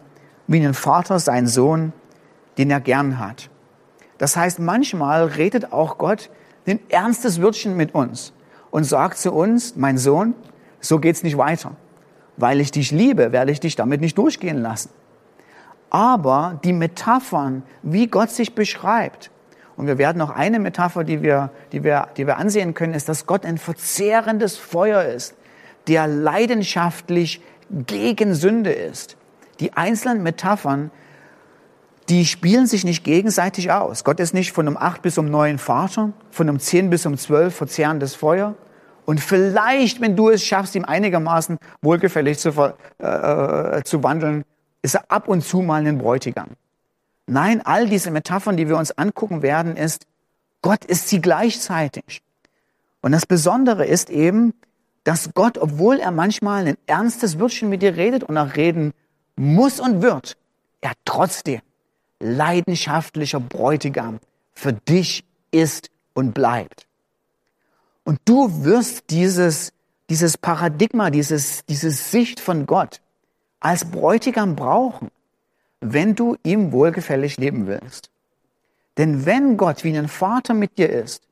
wie 0.47 0.65
ein 0.65 0.75
Vater 0.75 1.19
sein 1.19 1.47
Sohn, 1.47 1.93
den 2.59 2.71
er 2.71 2.81
gern 2.81 3.19
hat. 3.19 3.51
Das 4.19 4.37
heißt, 4.37 4.59
manchmal 4.59 5.25
redet 5.25 5.73
auch 5.73 5.99
Gott 5.99 6.31
ein 6.67 6.81
ernstes 6.89 7.43
Wörtchen 7.43 7.77
mit 7.77 7.95
uns 7.95 8.33
und 8.71 8.85
sagt 8.85 9.19
zu 9.19 9.33
uns, 9.33 9.77
mein 9.77 9.99
Sohn, 9.99 10.35
so 10.81 10.99
geht's 10.99 11.23
nicht 11.23 11.37
weiter. 11.37 11.73
Weil 12.37 12.61
ich 12.61 12.71
dich 12.71 12.91
liebe, 12.91 13.33
werde 13.33 13.53
ich 13.53 13.61
dich 13.61 13.77
damit 13.77 14.01
nicht 14.01 14.19
durchgehen 14.19 14.61
lassen. 14.61 14.91
Aber 15.91 16.59
die 16.65 16.73
Metaphern, 16.73 17.63
wie 17.83 18.09
Gott 18.09 18.31
sich 18.31 18.55
beschreibt, 18.55 19.31
und 19.77 19.87
wir 19.87 19.99
werden 19.99 20.19
noch 20.19 20.31
eine 20.31 20.59
Metapher, 20.59 21.05
die 21.05 21.23
wir, 21.23 21.51
die 21.73 21.83
wir, 21.83 22.09
die 22.17 22.27
wir 22.27 22.37
ansehen 22.37 22.75
können, 22.75 22.95
ist, 22.95 23.09
dass 23.09 23.27
Gott 23.27 23.45
ein 23.45 23.59
verzehrendes 23.59 24.57
Feuer 24.57 25.03
ist, 25.03 25.35
der 25.89 26.07
leidenschaftlich 26.07 27.43
gegen 27.71 28.35
Sünde 28.35 28.73
ist. 28.73 29.17
Die 29.61 29.73
einzelnen 29.75 30.23
Metaphern, 30.23 30.91
die 32.09 32.27
spielen 32.27 32.67
sich 32.67 32.85
nicht 32.85 33.05
gegenseitig 33.05 33.71
aus. 33.71 34.05
Gott 34.05 34.21
ist 34.21 34.35
nicht 34.35 34.53
von 34.53 34.69
um 34.69 34.77
acht 34.77 35.03
bis 35.03 35.17
um 35.17 35.31
neun 35.31 35.59
Vater, 35.59 36.13
von 36.31 36.49
um 36.51 36.59
zehn 36.59 36.91
bis 36.91 37.07
um 37.07 37.17
zwölf 37.17 37.55
verzehrendes 37.55 38.15
Feuer. 38.15 38.55
Und 39.07 39.21
vielleicht, 39.21 40.01
wenn 40.01 40.17
du 40.17 40.31
es 40.31 40.45
schaffst, 40.45 40.75
ihm 40.75 40.85
einigermaßen 40.85 41.59
wohlgefällig 41.83 42.39
zu, 42.39 42.51
äh, 42.99 43.07
äh, 43.07 43.83
zu 43.85 44.03
wandeln, 44.03 44.45
ist 44.83 44.95
er 44.95 45.11
ab 45.11 45.29
und 45.29 45.43
zu 45.43 45.61
mal 45.61 45.87
ein 45.87 45.99
Bräutigam. 45.99 46.51
Nein, 47.27 47.63
all 47.65 47.89
diese 47.89 48.11
Metaphern, 48.11 48.57
die 48.57 48.69
wir 48.69 48.77
uns 48.77 48.93
angucken 48.93 49.43
werden, 49.43 49.77
ist, 49.77 50.07
Gott 50.61 50.85
ist 50.85 51.09
sie 51.09 51.21
gleichzeitig. 51.21 52.23
Und 53.01 53.13
das 53.13 53.27
Besondere 53.27 53.87
ist 53.87 54.11
eben, 54.11 54.55
dass 55.05 55.31
Gott, 55.35 55.59
obwohl 55.59 55.99
er 56.01 56.11
manchmal 56.11 56.67
ein 56.67 56.77
ernstes 56.87 57.39
Wörtchen 57.39 57.69
mit 57.69 57.83
dir 57.83 57.97
redet 57.97 58.25
und 58.25 58.37
auch 58.39 58.57
reden 58.57 58.93
muss 59.37 59.81
und 59.81 60.01
wird, 60.01 60.37
er 60.81 60.93
trotzdem 61.05 61.61
leidenschaftlicher 62.25 63.41
Bräutigam 63.41 64.19
für 64.53 64.73
dich 64.73 65.25
ist 65.51 65.91
und 66.15 66.33
bleibt. 66.33 66.87
Und 68.05 68.21
du 68.25 68.65
wirst 68.65 69.11
dieses, 69.11 69.73
dieses 70.11 70.37
Paradigma, 70.37 71.11
dieses, 71.11 71.65
diese 71.67 71.91
Sicht 71.91 72.41
von 72.41 72.67
Gott 72.67 73.01
als 73.61 73.85
Bräutigam 73.91 74.57
brauchen 74.57 75.11
wenn 75.85 76.15
du 76.15 76.37
ihm 76.43 76.73
wohlgefällig 76.73 77.37
leben 77.37 77.67
willst. 77.67 78.11
Denn 78.97 79.27
wenn 79.27 79.57
Gott 79.57 79.85
wie 79.85 79.97
ein 79.97 80.09
Vater 80.09 80.55
mit 80.55 80.79
dir 80.79 80.89
ist 80.89 81.23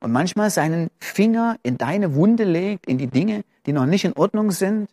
und 0.00 0.12
manchmal 0.12 0.50
seinen 0.50 0.88
Finger 0.98 1.56
in 1.62 1.76
deine 1.76 2.14
Wunde 2.14 2.44
legt, 2.44 2.86
in 2.86 2.96
die 2.96 3.08
Dinge, 3.08 3.44
die 3.66 3.72
noch 3.72 3.86
nicht 3.86 4.04
in 4.04 4.14
Ordnung 4.14 4.50
sind, 4.50 4.88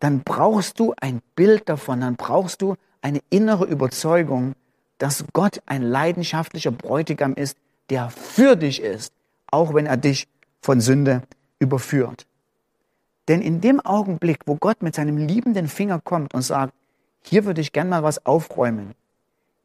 dann 0.00 0.22
brauchst 0.22 0.80
du 0.80 0.94
ein 1.00 1.20
Bild 1.36 1.68
davon, 1.68 2.00
dann 2.00 2.16
brauchst 2.16 2.62
du 2.62 2.76
eine 3.02 3.20
innere 3.30 3.64
Überzeugung, 3.64 4.54
dass 4.98 5.24
Gott 5.32 5.60
ein 5.66 5.82
leidenschaftlicher 5.82 6.70
Bräutigam 6.70 7.34
ist, 7.34 7.56
der 7.90 8.10
für 8.10 8.56
dich 8.56 8.82
ist, 8.82 9.12
auch 9.46 9.74
wenn 9.74 9.86
er 9.86 9.96
dich 9.96 10.28
von 10.60 10.80
Sünde 10.80 11.22
überführt. 11.58 12.26
Denn 13.28 13.42
in 13.42 13.60
dem 13.60 13.80
Augenblick, 13.80 14.40
wo 14.46 14.56
Gott 14.56 14.82
mit 14.82 14.94
seinem 14.94 15.18
liebenden 15.18 15.68
Finger 15.68 16.00
kommt 16.00 16.34
und 16.34 16.42
sagt, 16.42 16.72
hier 17.22 17.44
würde 17.44 17.60
ich 17.60 17.72
gern 17.72 17.88
mal 17.88 18.02
was 18.02 18.24
aufräumen. 18.24 18.94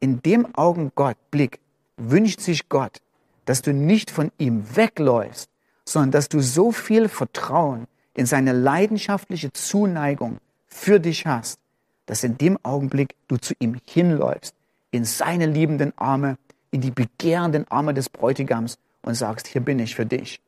In 0.00 0.20
dem 0.22 0.54
Augenblick 0.54 1.60
wünscht 1.96 2.40
sich 2.40 2.68
Gott, 2.68 3.00
dass 3.46 3.62
du 3.62 3.72
nicht 3.72 4.10
von 4.10 4.30
ihm 4.38 4.76
wegläufst, 4.76 5.48
sondern 5.84 6.10
dass 6.10 6.28
du 6.28 6.40
so 6.40 6.72
viel 6.72 7.08
Vertrauen 7.08 7.86
in 8.14 8.26
seine 8.26 8.52
leidenschaftliche 8.52 9.52
Zuneigung 9.52 10.38
für 10.66 11.00
dich 11.00 11.26
hast, 11.26 11.58
dass 12.06 12.24
in 12.24 12.38
dem 12.38 12.58
Augenblick 12.62 13.14
du 13.28 13.36
zu 13.36 13.54
ihm 13.58 13.80
hinläufst, 13.86 14.54
in 14.90 15.04
seine 15.04 15.46
liebenden 15.46 15.92
Arme, 15.96 16.38
in 16.70 16.80
die 16.80 16.90
begehrenden 16.90 17.66
Arme 17.70 17.94
des 17.94 18.08
Bräutigams 18.08 18.78
und 19.02 19.14
sagst, 19.14 19.46
hier 19.46 19.60
bin 19.60 19.78
ich 19.78 19.94
für 19.94 20.06
dich, 20.06 20.40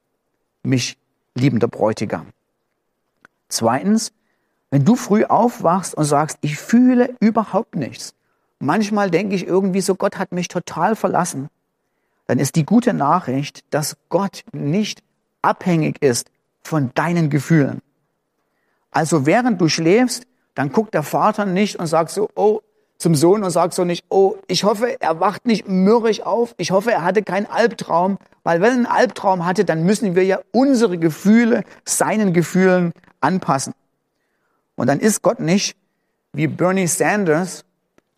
mich 0.63 0.99
liebender 1.35 1.69
Bräutigam. 1.69 2.29
Zweitens, 3.49 4.13
wenn 4.71 4.85
du 4.85 4.97
früh 4.97 5.25
aufwachst 5.25 5.95
und 5.95 6.05
sagst, 6.05 6.39
ich 6.41 6.57
fühle 6.57 7.15
überhaupt 7.21 7.77
nichts, 7.77 8.15
manchmal 8.59 9.11
denke 9.11 9.35
ich 9.35 9.47
irgendwie 9.47 9.81
so, 9.81 9.95
Gott 9.95 10.19
hat 10.19 10.33
mich 10.33 10.49
total 10.49 10.97
verlassen, 10.97 11.49
dann 12.27 12.39
ist 12.39 12.57
die 12.57 12.67
gute 12.67 12.93
Nachricht, 12.93 13.65
dass 13.71 13.97
Gott 14.09 14.45
nicht 14.53 15.03
abhängig 15.43 16.03
ist 16.03 16.31
von 16.63 16.91
deinen 16.95 17.31
Gefühlen. 17.31 17.81
Also 18.91 19.27
während 19.27 19.61
du 19.61 19.69
schläfst, 19.69 20.27
dann 20.57 20.73
guckt 20.73 20.95
der 20.95 21.05
Vater 21.05 21.45
nicht 21.45 21.77
und 21.77 21.87
sagt 21.87 22.11
so, 22.11 22.29
oh, 22.35 22.61
zum 22.99 23.15
Sohn 23.15 23.45
und 23.45 23.51
sagt 23.51 23.75
so 23.75 23.85
nicht, 23.85 24.05
oh, 24.09 24.37
ich 24.49 24.65
hoffe, 24.65 24.97
er 25.01 25.21
wacht 25.21 25.45
nicht 25.47 25.69
mürrisch 25.69 26.23
auf, 26.23 26.55
ich 26.57 26.71
hoffe, 26.71 26.91
er 26.91 27.05
hatte 27.05 27.23
keinen 27.23 27.47
Albtraum, 27.47 28.19
weil 28.43 28.63
wenn 28.63 28.71
er 28.71 28.75
einen 28.75 28.87
Albtraum 28.87 29.45
hatte, 29.45 29.67
dann 29.67 29.85
müssen 29.85 30.15
wir 30.17 30.25
ja 30.25 30.41
unsere 30.53 30.97
Gefühle 30.97 31.63
seinen 31.85 32.33
Gefühlen 32.33 32.93
anpassen. 33.21 33.75
Und 34.77 34.87
dann 34.87 34.99
ist 34.99 35.21
Gott 35.21 35.41
nicht 35.41 35.77
wie 36.33 36.47
Bernie 36.47 36.87
Sanders 36.87 37.65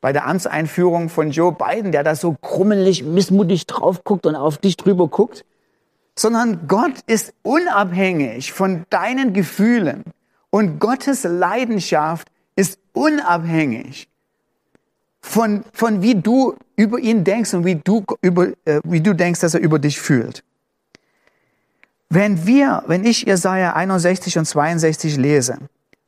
bei 0.01 0.13
der 0.13 0.29
Amtseinführung 0.29 1.09
von 1.09 1.33
Joe 1.33 1.53
Biden, 1.53 1.91
der 1.91 2.05
da 2.05 2.15
so 2.15 2.37
krummelig, 2.41 3.03
missmutig 3.03 3.67
drauf 3.67 4.05
guckt 4.05 4.27
und 4.27 4.37
auf 4.37 4.59
dich 4.59 4.77
drüber 4.77 5.09
guckt, 5.09 5.45
sondern 6.17 6.69
Gott 6.69 6.95
ist 7.09 7.35
unabhängig 7.43 8.53
von 8.53 8.85
deinen 8.91 9.33
Gefühlen 9.33 10.05
und 10.51 10.79
Gottes 10.79 11.25
Leidenschaft 11.25 12.29
ist 12.57 12.79
unabhängig 12.93 14.09
von, 15.21 15.65
von 15.73 16.03
wie 16.03 16.15
du 16.15 16.57
über 16.77 16.99
ihn 16.99 17.25
denkst 17.25 17.55
und 17.55 17.65
wie 17.65 17.77
du, 17.77 18.05
über, 18.23 18.49
äh, 18.65 18.81
wie 18.85 19.01
du 19.01 19.15
denkst, 19.15 19.41
dass 19.41 19.55
er 19.55 19.61
über 19.61 19.79
dich 19.79 20.01
fühlt. 20.01 20.43
Wenn 22.09 22.47
wir, 22.47 22.85
wenn 22.87 23.05
ich 23.05 23.23
Jesaja 23.23 23.75
61 23.75 24.39
und 24.39 24.47
62 24.47 25.17
lese, 25.19 25.59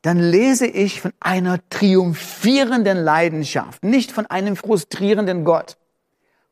dann 0.03 0.19
lese 0.19 0.67
ich 0.67 1.03
von 1.03 1.13
einer 1.21 1.59
triumphierenden 1.69 2.97
Leidenschaft, 2.97 3.85
nicht 3.85 4.13
von 4.13 4.25
einem 4.27 4.57
frustrierenden 4.57 5.45
Gott. 5.45 5.77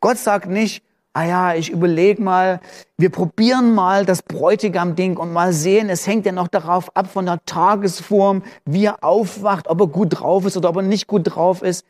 Gott 0.00 0.18
sagt 0.18 0.46
nicht, 0.46 0.84
ah 1.18 1.24
ja, 1.24 1.54
ich 1.54 1.70
überlege 1.70 2.22
mal, 2.22 2.60
wir 2.96 3.10
probieren 3.10 3.74
mal 3.74 4.06
das 4.06 4.22
Bräutigam-Ding 4.22 5.16
und 5.16 5.32
mal 5.32 5.52
sehen, 5.52 5.90
es 5.90 6.06
hängt 6.06 6.26
ja 6.26 6.30
noch 6.30 6.46
darauf 6.46 6.96
ab 6.96 7.10
von 7.10 7.26
der 7.26 7.44
Tagesform, 7.44 8.44
wie 8.64 8.84
er 8.84 9.02
aufwacht, 9.02 9.66
ob 9.66 9.80
er 9.80 9.88
gut 9.88 10.20
drauf 10.20 10.46
ist 10.46 10.56
oder 10.56 10.68
ob 10.68 10.76
er 10.76 10.82
nicht 10.82 11.08
gut 11.08 11.22
drauf 11.24 11.62
ist. 11.62 11.84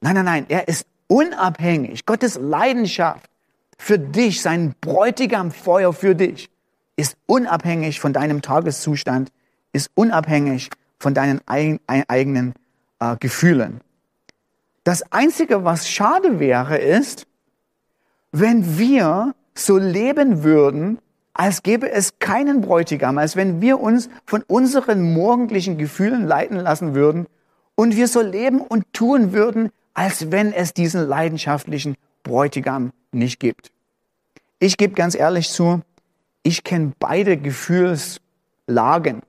Nein, 0.00 0.16
nein, 0.16 0.24
nein, 0.24 0.46
er 0.48 0.66
ist 0.66 0.88
unabhängig. 1.06 2.04
Gottes 2.04 2.36
Leidenschaft 2.36 3.30
für 3.78 3.96
dich, 3.96 4.42
sein 4.42 4.74
Bräutigam-Feuer 4.80 5.92
für 5.92 6.16
dich, 6.16 6.50
ist 6.96 7.16
unabhängig 7.26 8.00
von 8.00 8.12
deinem 8.12 8.42
Tageszustand, 8.42 9.30
ist 9.72 9.88
unabhängig 9.94 10.70
von 10.98 11.14
deinen 11.14 11.40
eigenen 11.46 12.54
äh, 12.98 13.16
Gefühlen. 13.20 13.82
Das 14.82 15.12
Einzige, 15.12 15.64
was 15.64 15.88
schade 15.88 16.40
wäre, 16.40 16.76
ist, 16.76 17.28
wenn 18.36 18.78
wir 18.78 19.32
so 19.54 19.78
leben 19.78 20.42
würden, 20.42 20.98
als 21.34 21.62
gäbe 21.62 21.88
es 21.88 22.18
keinen 22.18 22.62
Bräutigam, 22.62 23.16
als 23.16 23.36
wenn 23.36 23.60
wir 23.60 23.78
uns 23.78 24.08
von 24.26 24.42
unseren 24.42 25.14
morgendlichen 25.14 25.78
Gefühlen 25.78 26.26
leiten 26.26 26.56
lassen 26.56 26.96
würden 26.96 27.26
und 27.76 27.94
wir 27.94 28.08
so 28.08 28.20
leben 28.20 28.60
und 28.60 28.92
tun 28.92 29.32
würden, 29.32 29.70
als 29.94 30.32
wenn 30.32 30.52
es 30.52 30.74
diesen 30.74 31.06
leidenschaftlichen 31.06 31.94
Bräutigam 32.24 32.92
nicht 33.12 33.38
gibt. 33.38 33.70
Ich 34.58 34.76
gebe 34.76 34.94
ganz 34.94 35.14
ehrlich 35.14 35.48
zu, 35.50 35.82
ich 36.42 36.64
kenne 36.64 36.92
beide 36.98 37.36
Gefühlslagen. 37.36 39.22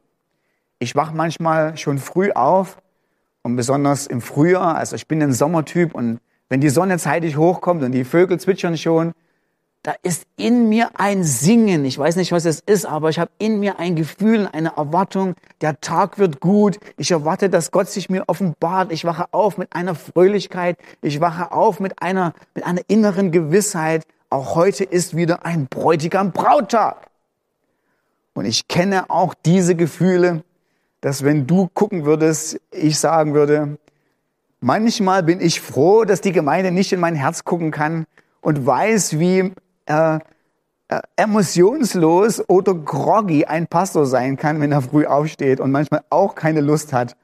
Ich 0.80 0.96
wache 0.96 1.16
manchmal 1.16 1.78
schon 1.78 2.00
früh 2.00 2.32
auf 2.32 2.80
und 3.44 3.56
besonders 3.56 4.08
im 4.08 4.22
Frühjahr, 4.22 4.76
also 4.76 4.96
ich 4.96 5.08
bin 5.08 5.22
ein 5.22 5.32
Sommertyp 5.32 5.94
und 5.94 6.20
wenn 6.50 6.62
die 6.62 6.70
Sonne 6.70 6.98
zeitig 6.98 7.38
hochkommt 7.38 7.84
und 7.84 7.92
die 7.92 8.04
Vögel 8.04 8.40
zwitschern 8.40 8.78
schon, 8.78 9.14
da 9.86 9.94
ist 10.02 10.26
in 10.36 10.68
mir 10.68 10.90
ein 10.96 11.24
Singen. 11.24 11.86
Ich 11.86 12.00
weiß 12.00 12.16
nicht, 12.16 12.32
was 12.32 12.46
es 12.46 12.60
ist, 12.60 12.88
aber 12.88 13.12
ich 13.12 13.20
habe 13.20 13.30
in 13.38 13.60
mir 13.60 13.78
ein 13.78 13.96
Gefühl, 13.96 14.50
eine 14.52 14.78
Erwartung. 14.78 15.36
Der 15.62 15.80
Tag 15.80 16.18
wird 16.18 16.40
gut. 16.40 16.80
Ich 16.98 17.12
erwarte, 17.12 17.52
dass 17.52 17.70
Gott 17.70 17.88
sich 17.88 18.10
mir 18.10 18.24
offenbart. 18.26 18.92
Ich 18.92 19.06
wache 19.06 19.26
auf 19.32 19.60
mit 19.60 19.76
einer 19.76 19.94
Fröhlichkeit. 19.94 20.80
Ich 21.04 21.22
wache 21.22 21.52
auf 21.52 21.80
mit 21.80 22.02
einer, 22.02 22.34
mit 22.56 22.66
einer 22.66 22.82
inneren 22.88 23.32
Gewissheit. 23.32 24.08
Auch 24.32 24.56
heute 24.56 24.84
ist 24.84 25.16
wieder 25.16 25.46
ein 25.46 25.68
Bräutigam 25.68 26.32
Brauttag. 26.32 27.06
Und 28.34 28.46
ich 28.46 28.68
kenne 28.68 29.12
auch 29.12 29.36
diese 29.36 29.76
Gefühle, 29.76 30.44
dass 31.02 31.24
wenn 31.24 31.46
du 31.46 31.70
gucken 31.72 32.06
würdest, 32.06 32.60
ich 32.72 32.98
sagen 32.98 33.36
würde, 33.36 33.78
manchmal 34.62 35.24
bin 35.24 35.42
ich 35.42 35.62
froh, 35.62 36.06
dass 36.06 36.22
die 36.22 36.32
Gemeinde 36.32 36.72
nicht 36.72 36.92
in 36.94 37.00
mein 37.00 37.16
Herz 37.16 37.44
gucken 37.44 37.72
kann 37.72 38.06
und 38.42 38.66
weiß, 38.66 39.20
wie 39.20 39.54
äh, 39.86 40.20
äh, 40.88 41.02
emotionslos 41.16 42.48
oder 42.48 42.76
groggy 42.76 43.46
ein 43.46 43.68
Pastor 43.68 44.06
sein 44.06 44.38
kann, 44.38 44.62
wenn 44.62 44.72
er 44.72 44.82
früh 44.82 45.06
aufsteht 45.06 45.60
und 45.60 45.72
manchmal 45.72 46.04
auch 46.10 46.36
keine 46.36 46.62
Lust 46.62 46.94
hat, 46.94 47.16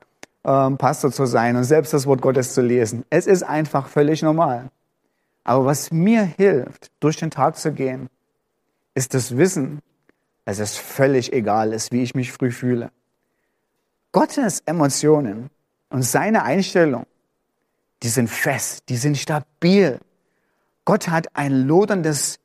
ähm, 0.43 0.77
Pastor 0.77 1.11
zu 1.11 1.25
sein 1.25 1.55
und 1.55 1.63
selbst 1.63 1.93
das 1.93 2.07
Wort 2.07 2.21
Gottes 2.21 2.53
zu 2.53 2.61
lesen. 2.61 3.05
Es 3.09 3.27
ist 3.27 3.43
einfach 3.43 3.87
völlig 3.87 4.23
normal. 4.23 4.69
Aber 5.43 5.65
was 5.65 5.91
mir 5.91 6.23
hilft, 6.23 6.91
durch 6.99 7.17
den 7.17 7.31
Tag 7.31 7.57
zu 7.57 7.71
gehen, 7.71 8.09
ist 8.93 9.13
das 9.13 9.37
Wissen, 9.37 9.79
dass 10.45 10.59
es 10.59 10.77
völlig 10.77 11.31
egal 11.33 11.73
ist, 11.73 11.91
wie 11.91 12.03
ich 12.03 12.15
mich 12.15 12.31
früh 12.31 12.51
fühle. 12.51 12.91
Gottes 14.11 14.61
Emotionen 14.65 15.49
und 15.89 16.03
seine 16.03 16.43
Einstellung, 16.43 17.05
die 18.03 18.09
sind 18.09 18.29
fest, 18.29 18.83
die 18.89 18.97
sind 18.97 19.17
stabil. 19.17 19.99
Gott 20.85 21.07
hat 21.07 21.27
ein 21.35 21.67
loderndes 21.67 22.39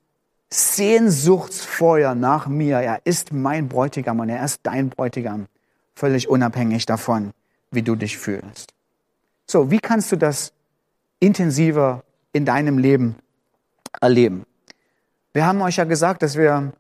Sehnsuchtsfeuer 0.50 2.14
nach 2.14 2.46
mir. 2.46 2.78
Er 2.78 3.00
ist 3.04 3.32
mein 3.32 3.68
Bräutigam 3.68 4.20
und 4.20 4.28
er 4.28 4.44
ist 4.44 4.60
dein 4.62 4.90
Bräutigam, 4.90 5.46
völlig 5.94 6.28
unabhängig 6.28 6.86
davon, 6.86 7.32
wie 7.70 7.82
du 7.82 7.96
dich 7.96 8.18
fühlst. 8.18 8.72
So, 9.46 9.70
wie 9.70 9.78
kannst 9.78 10.12
du 10.12 10.16
das 10.16 10.52
intensiver 11.20 12.04
in 12.32 12.44
deinem 12.44 12.78
Leben 12.78 13.16
erleben? 14.00 14.44
Wir 15.32 15.46
haben 15.46 15.62
euch 15.62 15.76
ja 15.76 15.84
gesagt, 15.84 16.22
dass 16.22 16.36
wir 16.36 16.72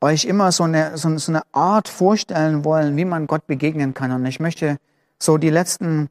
euch 0.00 0.24
immer 0.24 0.50
so 0.52 0.64
eine, 0.64 0.96
so, 0.96 1.08
eine 1.08 1.42
Art 1.52 1.88
vorstellen 1.88 2.64
wollen, 2.64 2.96
wie 2.96 3.04
man 3.04 3.26
Gott 3.26 3.46
begegnen 3.46 3.94
kann. 3.94 4.12
Und 4.12 4.26
ich 4.26 4.40
möchte 4.40 4.78
so 5.18 5.36
die 5.36 5.50
letzten 5.50 6.08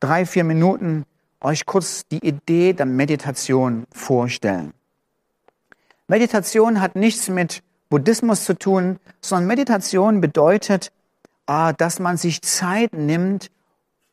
drei, 0.00 0.26
vier 0.26 0.44
Minuten 0.44 1.06
euch 1.42 1.66
kurz 1.66 2.06
die 2.06 2.26
Idee 2.26 2.72
der 2.72 2.86
Meditation 2.86 3.86
vorstellen. 3.92 4.72
Meditation 6.08 6.80
hat 6.80 6.96
nichts 6.96 7.28
mit 7.28 7.62
Buddhismus 7.88 8.44
zu 8.44 8.58
tun, 8.58 8.98
sondern 9.20 9.46
Meditation 9.46 10.20
bedeutet, 10.20 10.92
ah, 11.46 11.72
dass 11.72 12.00
man 12.00 12.16
sich 12.16 12.42
Zeit 12.42 12.92
nimmt, 12.92 13.50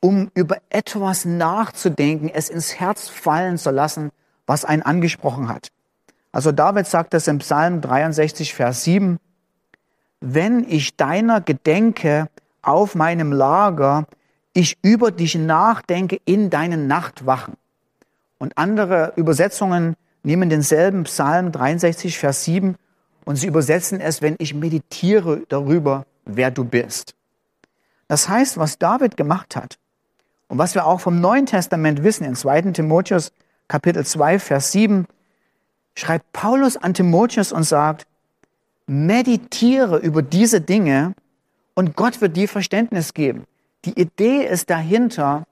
um 0.02 0.32
über 0.34 0.58
etwas 0.70 1.26
nachzudenken, 1.26 2.30
es 2.34 2.50
ins 2.50 2.80
Herz 2.80 3.10
fallen 3.10 3.58
zu 3.58 3.72
lassen, 3.72 4.12
was 4.46 4.66
einen 4.66 4.82
angesprochen 4.82 5.50
hat. 5.50 5.70
Also 6.32 6.52
David 6.52 6.88
sagt 6.88 7.14
das 7.14 7.28
im 7.28 7.40
Psalm 7.40 7.82
63, 7.82 8.54
Vers 8.54 8.84
7, 8.84 9.20
wenn 10.22 10.66
ich 10.68 10.96
deiner 10.96 11.42
gedenke 11.42 12.28
auf 12.62 12.96
meinem 12.96 13.32
Lager, 13.32 14.06
ich 14.60 14.78
über 14.82 15.12
dich 15.12 15.36
nachdenke 15.36 16.20
in 16.26 16.50
deinen 16.50 16.88
Nachtwachen. 16.88 17.56
Und 18.40 18.58
andere 18.58 19.14
Übersetzungen 19.16 19.96
nehmen 20.24 20.50
denselben 20.50 21.04
Psalm 21.06 21.52
63, 21.52 22.20
Vers 22.20 22.44
7 22.44 22.76
und 23.24 23.38
sie 23.38 23.48
übersetzen 23.48 24.02
es, 24.02 24.22
wenn 24.22 24.36
ich 24.38 24.54
meditiere 24.54 25.44
darüber, 25.48 26.06
wer 26.26 26.52
du 26.52 26.66
bist. 26.66 27.16
Das 28.10 28.28
heißt, 28.28 28.58
was 28.58 28.78
David 28.78 29.16
gemacht 29.16 29.56
hat 29.56 29.78
und 30.50 30.58
was 30.58 30.76
wir 30.76 30.86
auch 30.86 31.00
vom 31.00 31.22
Neuen 31.22 31.46
Testament 31.46 32.04
wissen, 32.04 32.26
in 32.26 32.36
2. 32.36 32.74
Timotheus 32.74 33.32
Kapitel 33.70 34.06
2, 34.06 34.40
Vers 34.40 34.74
7, 34.74 35.06
schreibt 35.96 36.32
Paulus 36.34 36.76
an 36.76 36.94
Timotheus 36.94 37.54
und 37.54 37.64
sagt, 37.64 38.08
meditiere 38.88 40.00
über 40.00 40.22
diese 40.22 40.60
Dinge 40.60 41.14
und 41.76 41.96
Gott 41.96 42.20
wird 42.20 42.36
dir 42.36 42.50
Verständnis 42.50 43.14
geben. 43.14 43.46
Die 43.86 44.00
Idee 44.00 44.46
ist 44.46 44.70
dahinter, 44.70 45.46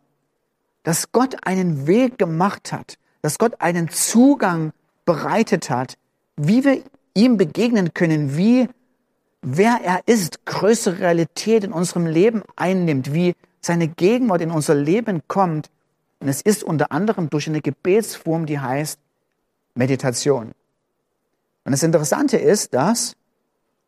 dass 0.84 1.12
Gott 1.12 1.38
einen 1.46 1.88
Weg 1.88 2.18
gemacht 2.18 2.72
hat, 2.72 2.98
dass 3.22 3.38
Gott 3.38 3.60
einen 3.62 3.90
Zugang 3.90 4.74
bereitet 5.06 5.70
hat, 5.70 5.98
wie 6.36 6.64
wir 6.64 6.82
ihm 7.14 7.38
begegnen 7.38 7.94
können, 7.94 8.38
wie 8.38 8.70
wer 9.42 9.80
er 9.84 10.02
ist, 10.06 10.46
größere 10.46 11.00
Realität 11.00 11.64
in 11.64 11.72
unserem 11.74 12.06
Leben 12.06 12.44
einnimmt, 12.56 13.14
wie 13.14 13.36
seine 13.62 13.88
Gegenwart 13.88 14.42
in 14.42 14.52
unser 14.52 14.76
Leben 14.76 15.22
kommt. 15.28 15.70
Und 16.20 16.28
es 16.28 16.42
ist 16.42 16.64
unter 16.64 16.92
anderem 16.92 17.30
durch 17.30 17.48
eine 17.48 17.62
Gebetsform, 17.62 18.46
die 18.46 18.60
heißt 18.60 19.00
Meditation. 19.76 20.52
Und 21.64 21.72
das 21.72 21.84
Interessante 21.84 22.38
ist, 22.38 22.74
dass 22.74 23.16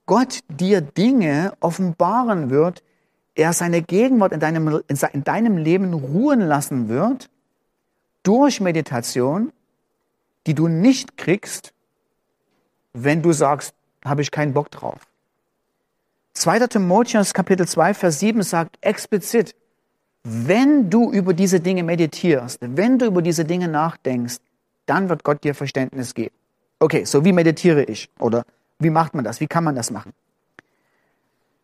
Gott 0.06 0.40
dir 0.50 0.82
Dinge 0.82 1.54
offenbaren 1.60 2.50
wird, 2.50 2.84
er 3.40 3.54
seine 3.54 3.82
Gegenwart 3.82 4.34
in 4.34 4.40
deinem, 4.40 4.82
in 4.88 5.24
deinem 5.24 5.58
Leben 5.58 5.94
ruhen 5.94 6.42
lassen 6.42 6.90
wird, 6.90 7.30
durch 8.24 8.60
Meditation, 8.60 9.52
die 10.46 10.54
du 10.54 10.68
nicht 10.68 11.18
kriegst, 11.18 11.74
wenn 12.94 13.22
du 13.22 13.32
sagst, 13.32 13.74
habe 14.04 14.22
ich 14.22 14.32
keinen 14.32 14.54
Bock 14.54 14.70
drauf. 14.72 15.00
2. 16.34 16.68
Timotheus 16.68 17.34
Kapitel 17.34 17.68
2, 17.68 17.94
Vers 17.94 18.20
7 18.20 18.44
sagt 18.44 18.78
explizit, 18.82 19.56
wenn 20.24 20.90
du 20.90 21.12
über 21.12 21.34
diese 21.34 21.60
Dinge 21.60 21.84
meditierst, 21.84 22.60
wenn 22.62 23.00
du 23.00 23.06
über 23.06 23.22
diese 23.22 23.46
Dinge 23.46 23.68
nachdenkst, 23.68 24.38
dann 24.86 25.08
wird 25.10 25.24
Gott 25.24 25.44
dir 25.44 25.56
Verständnis 25.56 26.14
geben. 26.14 26.36
Okay, 26.80 27.06
so 27.06 27.24
wie 27.24 27.34
meditiere 27.34 27.84
ich? 27.84 28.10
Oder 28.20 28.44
wie 28.80 28.90
macht 28.90 29.14
man 29.14 29.24
das? 29.24 29.40
Wie 29.40 29.48
kann 29.48 29.64
man 29.64 29.76
das 29.76 29.92
machen? 29.92 30.14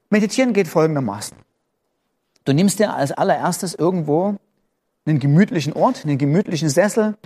Meditieren 0.10 0.54
geht 0.54 0.68
folgendermaßen. 0.68 1.38
Du 2.46 2.54
nimmst 2.54 2.80
dir 2.80 2.94
als 2.94 3.12
allererstes 3.12 3.74
irgendwo 3.74 4.36
einen 5.06 5.20
gemütlichen 5.20 5.74
Ort, 5.74 6.06
einen 6.06 6.18
gemütlichen 6.18 6.70
Sessel 6.70 7.18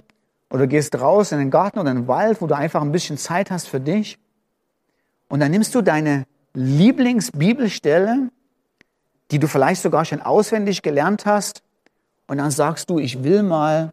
oder 0.50 0.66
gehst 0.66 1.00
raus 1.00 1.32
in 1.32 1.40
den 1.40 1.52
Garten 1.52 1.80
oder 1.80 1.92
in 1.92 1.98
den 1.98 2.08
Wald, 2.08 2.42
wo 2.42 2.48
du 2.48 2.56
einfach 2.56 2.82
ein 2.82 2.92
bisschen 2.92 3.18
Zeit 3.18 3.52
hast 3.52 3.68
für 3.68 3.80
dich. 3.80 4.18
Und 5.28 5.42
dann 5.42 5.52
nimmst 5.52 5.76
du 5.76 5.82
deine 5.82 6.26
Lieblingsbibelstelle, 6.54 8.30
die 9.32 9.40
du 9.40 9.48
vielleicht 9.48 9.82
sogar 9.82 10.06
schon 10.06 10.22
auswendig 10.22 10.82
gelernt 10.82 11.26
hast, 11.26 11.62
und 12.30 12.38
dann 12.38 12.52
sagst 12.52 12.92
du, 12.92 13.00
ich 13.00 13.24
will 13.24 13.42
mal, 13.42 13.92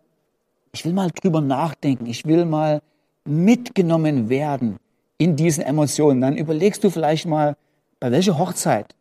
ich 0.71 0.85
will 0.85 0.93
mal 0.93 1.11
drüber 1.11 1.41
nachdenken, 1.41 2.05
ich 2.05 2.27
will 2.27 2.45
mal 2.45 2.83
mitgenommen 3.25 4.29
werden 4.29 4.77
in 5.17 5.37
diesen 5.37 5.65
Emotionen. 5.65 6.21
Dann 6.21 6.37
überlegst 6.37 6.85
du 6.85 6.91
vielleicht 6.91 7.25
mal, 7.25 7.57
bei 7.99 8.13
welcher 8.13 8.39
Hochzeit 8.39 8.95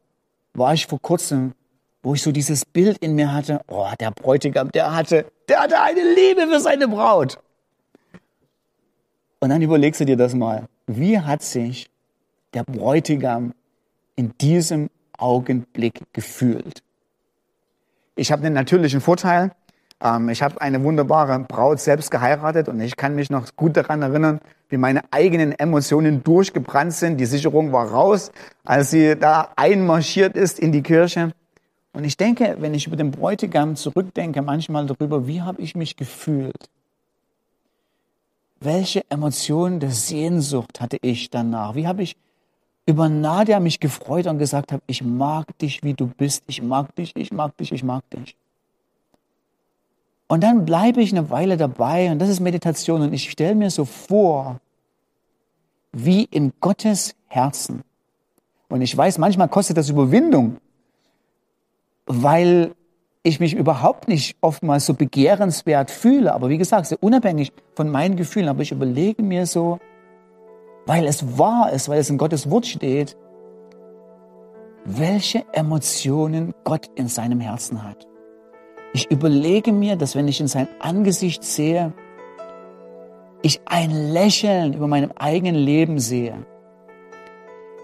war 0.54 0.74
ich 0.74 0.88
vor 0.88 1.02
kurzem 1.02 1.54
wo 2.06 2.14
ich 2.14 2.22
so 2.22 2.32
dieses 2.32 2.66
Bild 2.66 3.00
in 3.00 3.16
mir 3.16 3.34
hatte, 3.34 3.62
oh, 3.68 3.90
der 4.00 4.12
Bräutigam, 4.12 4.72
der 4.72 4.96
hatte, 4.96 5.26
der 5.50 5.62
hatte 5.62 5.82
eine 5.82 6.02
Liebe 6.02 6.46
für 6.48 6.60
seine 6.60 6.88
Braut. 6.88 7.40
Und 9.40 9.50
dann 9.50 9.64
überlegst 9.64 10.02
du 10.02 10.06
dir 10.06 10.16
das 10.16 10.36
mal. 10.36 10.68
Wie 10.86 11.20
hat 11.20 11.42
sich 11.42 11.90
der 12.54 12.64
Bräutigam 12.64 13.54
in 14.16 14.38
diesem 14.38 14.92
Augenblick 15.18 16.02
gefühlt? 16.14 16.84
Ich 18.16 18.32
habe 18.32 18.46
einen 18.46 18.54
natürlichen 18.54 19.02
Vorteil. 19.02 19.52
Ähm, 20.00 20.30
ich 20.30 20.44
habe 20.44 20.62
eine 20.62 20.84
wunderbare 20.84 21.40
Braut 21.40 21.80
selbst 21.80 22.12
geheiratet 22.12 22.70
und 22.70 22.80
ich 22.82 22.98
kann 22.98 23.16
mich 23.16 23.32
noch 23.32 23.56
gut 23.56 23.76
daran 23.78 24.04
erinnern, 24.04 24.42
wie 24.70 24.78
meine 24.78 25.02
eigenen 25.10 25.54
Emotionen 25.54 26.24
durchgebrannt 26.24 26.94
sind. 26.94 27.18
Die 27.18 27.26
Sicherung 27.26 27.72
war 27.72 27.90
raus, 27.90 28.32
als 28.64 28.92
sie 28.92 29.16
da 29.16 29.50
einmarschiert 29.56 30.38
ist 30.38 30.60
in 30.60 30.72
die 30.72 30.84
Kirche. 30.84 31.32
Und 31.96 32.04
ich 32.04 32.18
denke, 32.18 32.58
wenn 32.60 32.74
ich 32.74 32.88
über 32.88 32.98
den 32.98 33.12
Bräutigam 33.12 33.78
zurückdenke, 33.78 34.42
manchmal 34.42 34.86
darüber, 34.86 35.28
wie 35.28 35.42
habe 35.42 35.62
ich 35.62 35.76
mich 35.76 35.96
gefühlt? 35.96 36.70
Welche 38.60 39.10
Emotionen 39.10 39.80
der 39.80 39.92
Sehnsucht 39.92 40.82
hatte 40.82 40.98
ich 41.02 41.30
danach? 41.30 41.74
Wie 41.76 41.88
habe 41.88 42.04
ich 42.04 42.18
über 42.86 43.08
Nadia 43.08 43.62
mich 43.62 43.80
gefreut 43.80 44.28
und 44.28 44.40
gesagt 44.40 44.74
habe, 44.74 44.84
ich 44.88 45.04
mag 45.04 45.58
dich, 45.60 45.84
wie 45.84 45.94
du 45.94 46.08
bist, 46.08 46.44
ich 46.48 46.62
mag 46.62 46.94
dich, 46.96 47.16
ich 47.16 47.32
mag 47.32 47.56
dich, 47.58 47.72
ich 47.72 47.84
mag 47.84 48.04
dich. 48.10 48.36
Und 50.28 50.44
dann 50.44 50.66
bleibe 50.66 51.02
ich 51.02 51.14
eine 51.14 51.30
Weile 51.30 51.56
dabei 51.56 52.12
und 52.12 52.20
das 52.20 52.28
ist 52.28 52.42
Meditation 52.42 53.04
und 53.04 53.14
ich 53.14 53.32
stelle 53.32 53.56
mir 53.56 53.70
so 53.70 53.86
vor, 53.86 54.60
wie 55.94 56.26
in 56.26 56.52
Gottes 56.60 57.16
Herzen. 57.28 57.84
Und 58.68 58.82
ich 58.82 58.96
weiß, 58.96 59.18
manchmal 59.18 59.48
kostet 59.48 59.78
das 59.78 59.90
Überwindung, 59.90 60.58
weil 62.06 62.74
ich 63.24 63.40
mich 63.40 63.56
überhaupt 63.56 64.08
nicht 64.08 64.38
oftmals 64.42 64.86
so 64.86 64.94
begehrenswert 64.94 65.90
fühle. 65.90 66.34
Aber 66.34 66.50
wie 66.50 66.60
gesagt, 66.60 66.86
sehr 66.86 67.02
unabhängig 67.02 67.52
von 67.76 67.90
meinen 67.90 68.16
Gefühlen. 68.16 68.50
Aber 68.50 68.62
ich 68.62 68.72
überlege 68.72 69.24
mir 69.24 69.48
so, 69.48 69.80
weil 70.86 71.06
es 71.08 71.38
wahr 71.38 71.72
ist, 71.72 71.90
weil 71.90 72.00
es 72.00 72.10
in 72.10 72.20
Gottes 72.20 72.50
Wort 72.52 72.68
steht, 72.68 73.18
welche 74.86 75.44
Emotionen 75.54 76.54
Gott 76.64 76.90
in 76.94 77.08
seinem 77.08 77.40
Herzen 77.40 77.84
hat. 77.84 78.08
Ich 78.94 79.10
überlege 79.10 79.74
mir, 79.74 79.96
dass 79.96 80.16
wenn 80.16 80.28
ich 80.28 80.40
in 80.40 80.48
sein 80.48 80.68
Angesicht 80.80 81.44
sehe, 81.44 81.92
ich 83.42 83.62
ein 83.66 83.92
Lächeln 83.92 84.74
über 84.74 84.88
meinem 84.88 85.12
eigenen 85.18 85.56
Leben 85.56 86.00
sehe. 86.00 86.46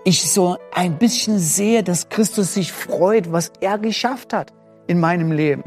Ich 0.03 0.31
so 0.31 0.57
ein 0.73 0.97
bisschen 0.97 1.37
sehe, 1.37 1.83
dass 1.83 2.09
Christus 2.09 2.55
sich 2.55 2.71
freut, 2.71 3.31
was 3.31 3.51
er 3.61 3.77
geschafft 3.77 4.33
hat 4.33 4.51
in 4.87 4.99
meinem 4.99 5.31
Leben. 5.31 5.63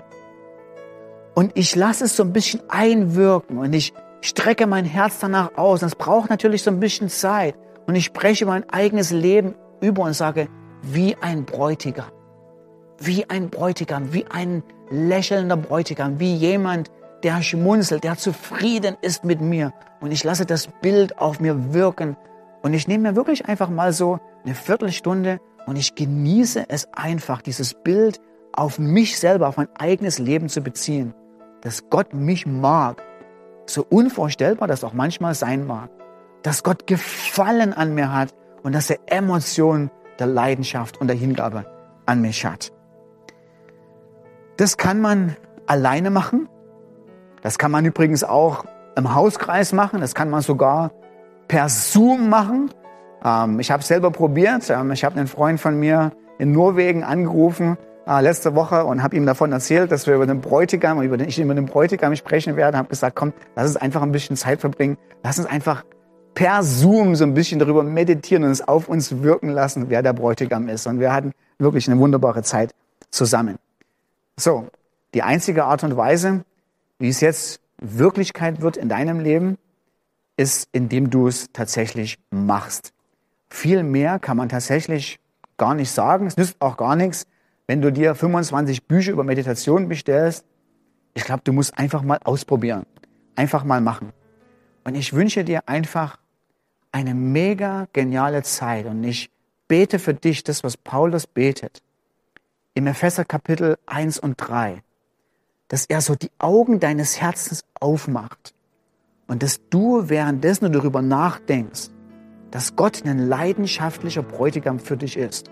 Und 1.34 1.52
ich 1.54 1.76
lasse 1.76 2.04
es 2.04 2.16
so 2.16 2.24
ein 2.24 2.32
bisschen 2.32 2.60
einwirken 2.68 3.58
und 3.58 3.72
ich 3.72 3.92
strecke 4.20 4.66
mein 4.66 4.84
Herz 4.84 5.18
danach 5.20 5.56
aus. 5.56 5.80
Das 5.80 5.94
braucht 5.94 6.30
natürlich 6.30 6.62
so 6.62 6.70
ein 6.70 6.80
bisschen 6.80 7.08
Zeit. 7.08 7.54
Und 7.86 7.94
ich 7.94 8.06
spreche 8.06 8.46
mein 8.46 8.68
eigenes 8.70 9.10
Leben 9.10 9.54
über 9.80 10.02
und 10.02 10.14
sage, 10.14 10.48
wie 10.82 11.16
ein 11.20 11.44
Bräutigam, 11.44 12.10
wie 12.98 13.28
ein 13.28 13.50
Bräutigam, 13.50 14.12
wie 14.12 14.26
ein 14.26 14.62
lächelnder 14.90 15.56
Bräutigam, 15.56 16.18
wie 16.18 16.34
jemand, 16.34 16.90
der 17.22 17.42
schmunzelt, 17.42 18.04
der 18.04 18.16
zufrieden 18.16 18.96
ist 19.00 19.24
mit 19.24 19.40
mir. 19.40 19.72
Und 20.00 20.12
ich 20.12 20.24
lasse 20.24 20.46
das 20.46 20.68
Bild 20.82 21.18
auf 21.18 21.40
mir 21.40 21.72
wirken. 21.72 22.16
Und 22.64 22.72
ich 22.72 22.88
nehme 22.88 23.10
mir 23.10 23.14
wirklich 23.14 23.46
einfach 23.46 23.68
mal 23.68 23.92
so 23.92 24.20
eine 24.42 24.54
Viertelstunde 24.54 25.38
und 25.66 25.76
ich 25.76 25.94
genieße 25.94 26.64
es 26.68 26.88
einfach, 26.94 27.42
dieses 27.42 27.74
Bild 27.74 28.22
auf 28.54 28.78
mich 28.78 29.18
selber, 29.18 29.48
auf 29.48 29.58
mein 29.58 29.68
eigenes 29.78 30.18
Leben 30.18 30.48
zu 30.48 30.62
beziehen. 30.62 31.12
Dass 31.60 31.90
Gott 31.90 32.14
mich 32.14 32.46
mag. 32.46 33.02
So 33.66 33.84
unvorstellbar 33.86 34.66
das 34.66 34.82
auch 34.82 34.94
manchmal 34.94 35.34
sein 35.34 35.66
mag. 35.66 35.90
Dass 36.42 36.62
Gott 36.62 36.86
Gefallen 36.86 37.74
an 37.74 37.94
mir 37.94 38.10
hat 38.10 38.34
und 38.62 38.74
dass 38.74 38.88
er 38.88 38.98
Emotionen 39.06 39.90
der 40.18 40.28
Leidenschaft 40.28 40.98
und 41.02 41.08
der 41.08 41.16
Hingabe 41.16 41.66
an 42.06 42.22
mich 42.22 42.46
hat. 42.46 42.72
Das 44.56 44.78
kann 44.78 45.02
man 45.02 45.36
alleine 45.66 46.08
machen. 46.08 46.48
Das 47.42 47.58
kann 47.58 47.70
man 47.70 47.84
übrigens 47.84 48.24
auch 48.24 48.64
im 48.96 49.14
Hauskreis 49.14 49.74
machen. 49.74 50.00
Das 50.00 50.14
kann 50.14 50.30
man 50.30 50.40
sogar 50.40 50.92
per 51.48 51.68
Zoom 51.68 52.28
machen. 52.28 52.70
Ähm, 53.24 53.60
ich 53.60 53.70
habe 53.70 53.80
es 53.80 53.88
selber 53.88 54.10
probiert. 54.10 54.70
Ähm, 54.70 54.90
ich 54.92 55.04
habe 55.04 55.16
einen 55.16 55.26
Freund 55.26 55.60
von 55.60 55.78
mir 55.78 56.12
in 56.38 56.52
Norwegen 56.52 57.04
angerufen 57.04 57.76
äh, 58.06 58.20
letzte 58.20 58.54
Woche 58.54 58.84
und 58.84 59.02
habe 59.02 59.16
ihm 59.16 59.26
davon 59.26 59.52
erzählt, 59.52 59.90
dass 59.90 60.06
wir 60.06 60.14
über 60.14 60.26
den 60.26 60.40
Bräutigam, 60.40 61.00
über 61.02 61.16
den, 61.16 61.28
ich 61.28 61.38
über 61.38 61.54
den 61.54 61.66
Bräutigam 61.66 62.14
sprechen 62.16 62.56
werde. 62.56 62.78
Habe 62.78 62.88
gesagt, 62.88 63.16
komm, 63.16 63.32
lass 63.56 63.66
uns 63.66 63.76
einfach 63.76 64.02
ein 64.02 64.12
bisschen 64.12 64.36
Zeit 64.36 64.60
verbringen. 64.60 64.98
Lass 65.22 65.38
uns 65.38 65.48
einfach 65.48 65.84
per 66.34 66.62
Zoom 66.62 67.14
so 67.14 67.24
ein 67.24 67.34
bisschen 67.34 67.58
darüber 67.58 67.82
meditieren 67.82 68.44
und 68.44 68.50
es 68.50 68.66
auf 68.66 68.88
uns 68.88 69.22
wirken 69.22 69.50
lassen, 69.50 69.88
wer 69.88 70.02
der 70.02 70.12
Bräutigam 70.12 70.68
ist. 70.68 70.86
Und 70.86 71.00
wir 71.00 71.12
hatten 71.12 71.32
wirklich 71.58 71.88
eine 71.88 71.98
wunderbare 72.00 72.42
Zeit 72.42 72.74
zusammen. 73.10 73.58
So, 74.36 74.66
die 75.14 75.22
einzige 75.22 75.64
Art 75.64 75.84
und 75.84 75.96
Weise, 75.96 76.44
wie 76.98 77.08
es 77.08 77.20
jetzt 77.20 77.60
Wirklichkeit 77.78 78.60
wird 78.60 78.76
in 78.76 78.88
deinem 78.88 79.20
Leben, 79.20 79.58
ist, 80.36 80.68
indem 80.72 81.10
du 81.10 81.28
es 81.28 81.48
tatsächlich 81.52 82.18
machst. 82.30 82.92
Viel 83.48 83.82
mehr 83.82 84.18
kann 84.18 84.36
man 84.36 84.48
tatsächlich 84.48 85.20
gar 85.56 85.74
nicht 85.74 85.90
sagen. 85.90 86.26
Es 86.26 86.36
nützt 86.36 86.56
auch 86.60 86.76
gar 86.76 86.96
nichts, 86.96 87.26
wenn 87.66 87.80
du 87.80 87.92
dir 87.92 88.14
25 88.14 88.84
Bücher 88.84 89.12
über 89.12 89.24
Meditation 89.24 89.88
bestellst. 89.88 90.44
Ich 91.14 91.24
glaube, 91.24 91.42
du 91.44 91.52
musst 91.52 91.78
einfach 91.78 92.02
mal 92.02 92.18
ausprobieren. 92.24 92.84
Einfach 93.36 93.64
mal 93.64 93.80
machen. 93.80 94.12
Und 94.84 94.96
ich 94.96 95.12
wünsche 95.12 95.44
dir 95.44 95.68
einfach 95.68 96.18
eine 96.92 97.14
mega 97.14 97.88
geniale 97.92 98.42
Zeit 98.42 98.86
und 98.86 99.02
ich 99.02 99.30
bete 99.66 99.98
für 99.98 100.14
dich 100.14 100.44
das, 100.44 100.62
was 100.62 100.76
Paulus 100.76 101.26
betet. 101.26 101.82
Im 102.74 102.86
Epheser 102.86 103.24
Kapitel 103.24 103.78
1 103.86 104.18
und 104.18 104.36
3. 104.36 104.82
Dass 105.68 105.86
er 105.86 106.00
so 106.00 106.14
die 106.14 106.30
Augen 106.38 106.80
deines 106.80 107.20
Herzens 107.20 107.64
aufmacht 107.80 108.54
und 109.26 109.42
dass 109.42 109.60
du 109.70 110.08
währenddessen 110.08 110.72
darüber 110.72 111.02
nachdenkst, 111.02 111.90
dass 112.50 112.76
Gott 112.76 113.04
ein 113.04 113.18
leidenschaftlicher 113.18 114.22
Bräutigam 114.22 114.78
für 114.78 114.96
dich 114.96 115.16
ist. 115.16 115.50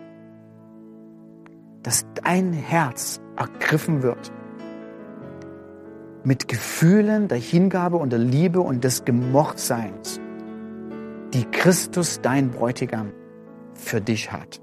Dass 1.83 2.07
dein 2.23 2.53
Herz 2.53 3.21
ergriffen 3.37 4.03
wird 4.03 4.33
mit 6.25 6.47
Gefühlen 6.47 7.27
der 7.27 7.39
Hingabe 7.39 7.97
und 7.97 8.11
der 8.11 8.21
Liebe 8.21 8.61
und 8.61 8.85
des 8.85 9.05
Gemochtseins 9.05 10.21
die 11.35 11.45
Christus, 11.45 12.21
dein 12.21 12.51
Bräutigam, 12.51 13.13
für 13.75 14.01
dich 14.01 14.31
hat. 14.33 14.61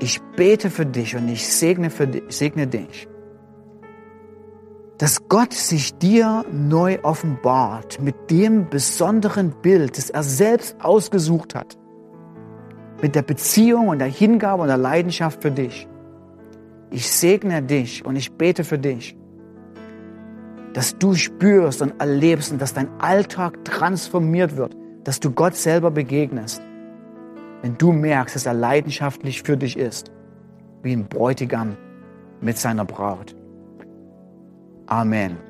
Ich 0.00 0.20
bete 0.36 0.70
für 0.70 0.86
dich 0.86 1.16
und 1.16 1.28
ich 1.28 1.46
segne, 1.46 1.90
für 1.90 2.06
dich, 2.06 2.22
segne 2.28 2.66
dich, 2.66 3.06
dass 5.00 5.30
Gott 5.30 5.54
sich 5.54 5.96
dir 5.96 6.44
neu 6.52 6.98
offenbart 7.02 8.02
mit 8.02 8.30
dem 8.30 8.68
besonderen 8.68 9.52
Bild, 9.62 9.96
das 9.96 10.10
er 10.10 10.22
selbst 10.22 10.76
ausgesucht 10.78 11.54
hat, 11.54 11.78
mit 13.00 13.14
der 13.14 13.22
Beziehung 13.22 13.88
und 13.88 14.00
der 14.00 14.08
Hingabe 14.08 14.60
und 14.60 14.68
der 14.68 14.76
Leidenschaft 14.76 15.40
für 15.40 15.50
dich. 15.50 15.88
Ich 16.90 17.10
segne 17.10 17.62
dich 17.62 18.04
und 18.04 18.14
ich 18.16 18.30
bete 18.32 18.62
für 18.62 18.78
dich, 18.78 19.16
dass 20.74 20.98
du 20.98 21.14
spürst 21.14 21.80
und 21.80 21.98
erlebst 21.98 22.52
und 22.52 22.60
dass 22.60 22.74
dein 22.74 22.90
Alltag 23.00 23.64
transformiert 23.64 24.58
wird, 24.58 24.76
dass 25.04 25.18
du 25.18 25.30
Gott 25.30 25.56
selber 25.56 25.90
begegnest, 25.90 26.60
wenn 27.62 27.78
du 27.78 27.92
merkst, 27.92 28.36
dass 28.36 28.44
er 28.44 28.52
leidenschaftlich 28.52 29.44
für 29.44 29.56
dich 29.56 29.78
ist, 29.78 30.12
wie 30.82 30.92
ein 30.92 31.08
Bräutigam 31.08 31.78
mit 32.42 32.58
seiner 32.58 32.84
Braut. 32.84 33.34
Amen. 34.90 35.49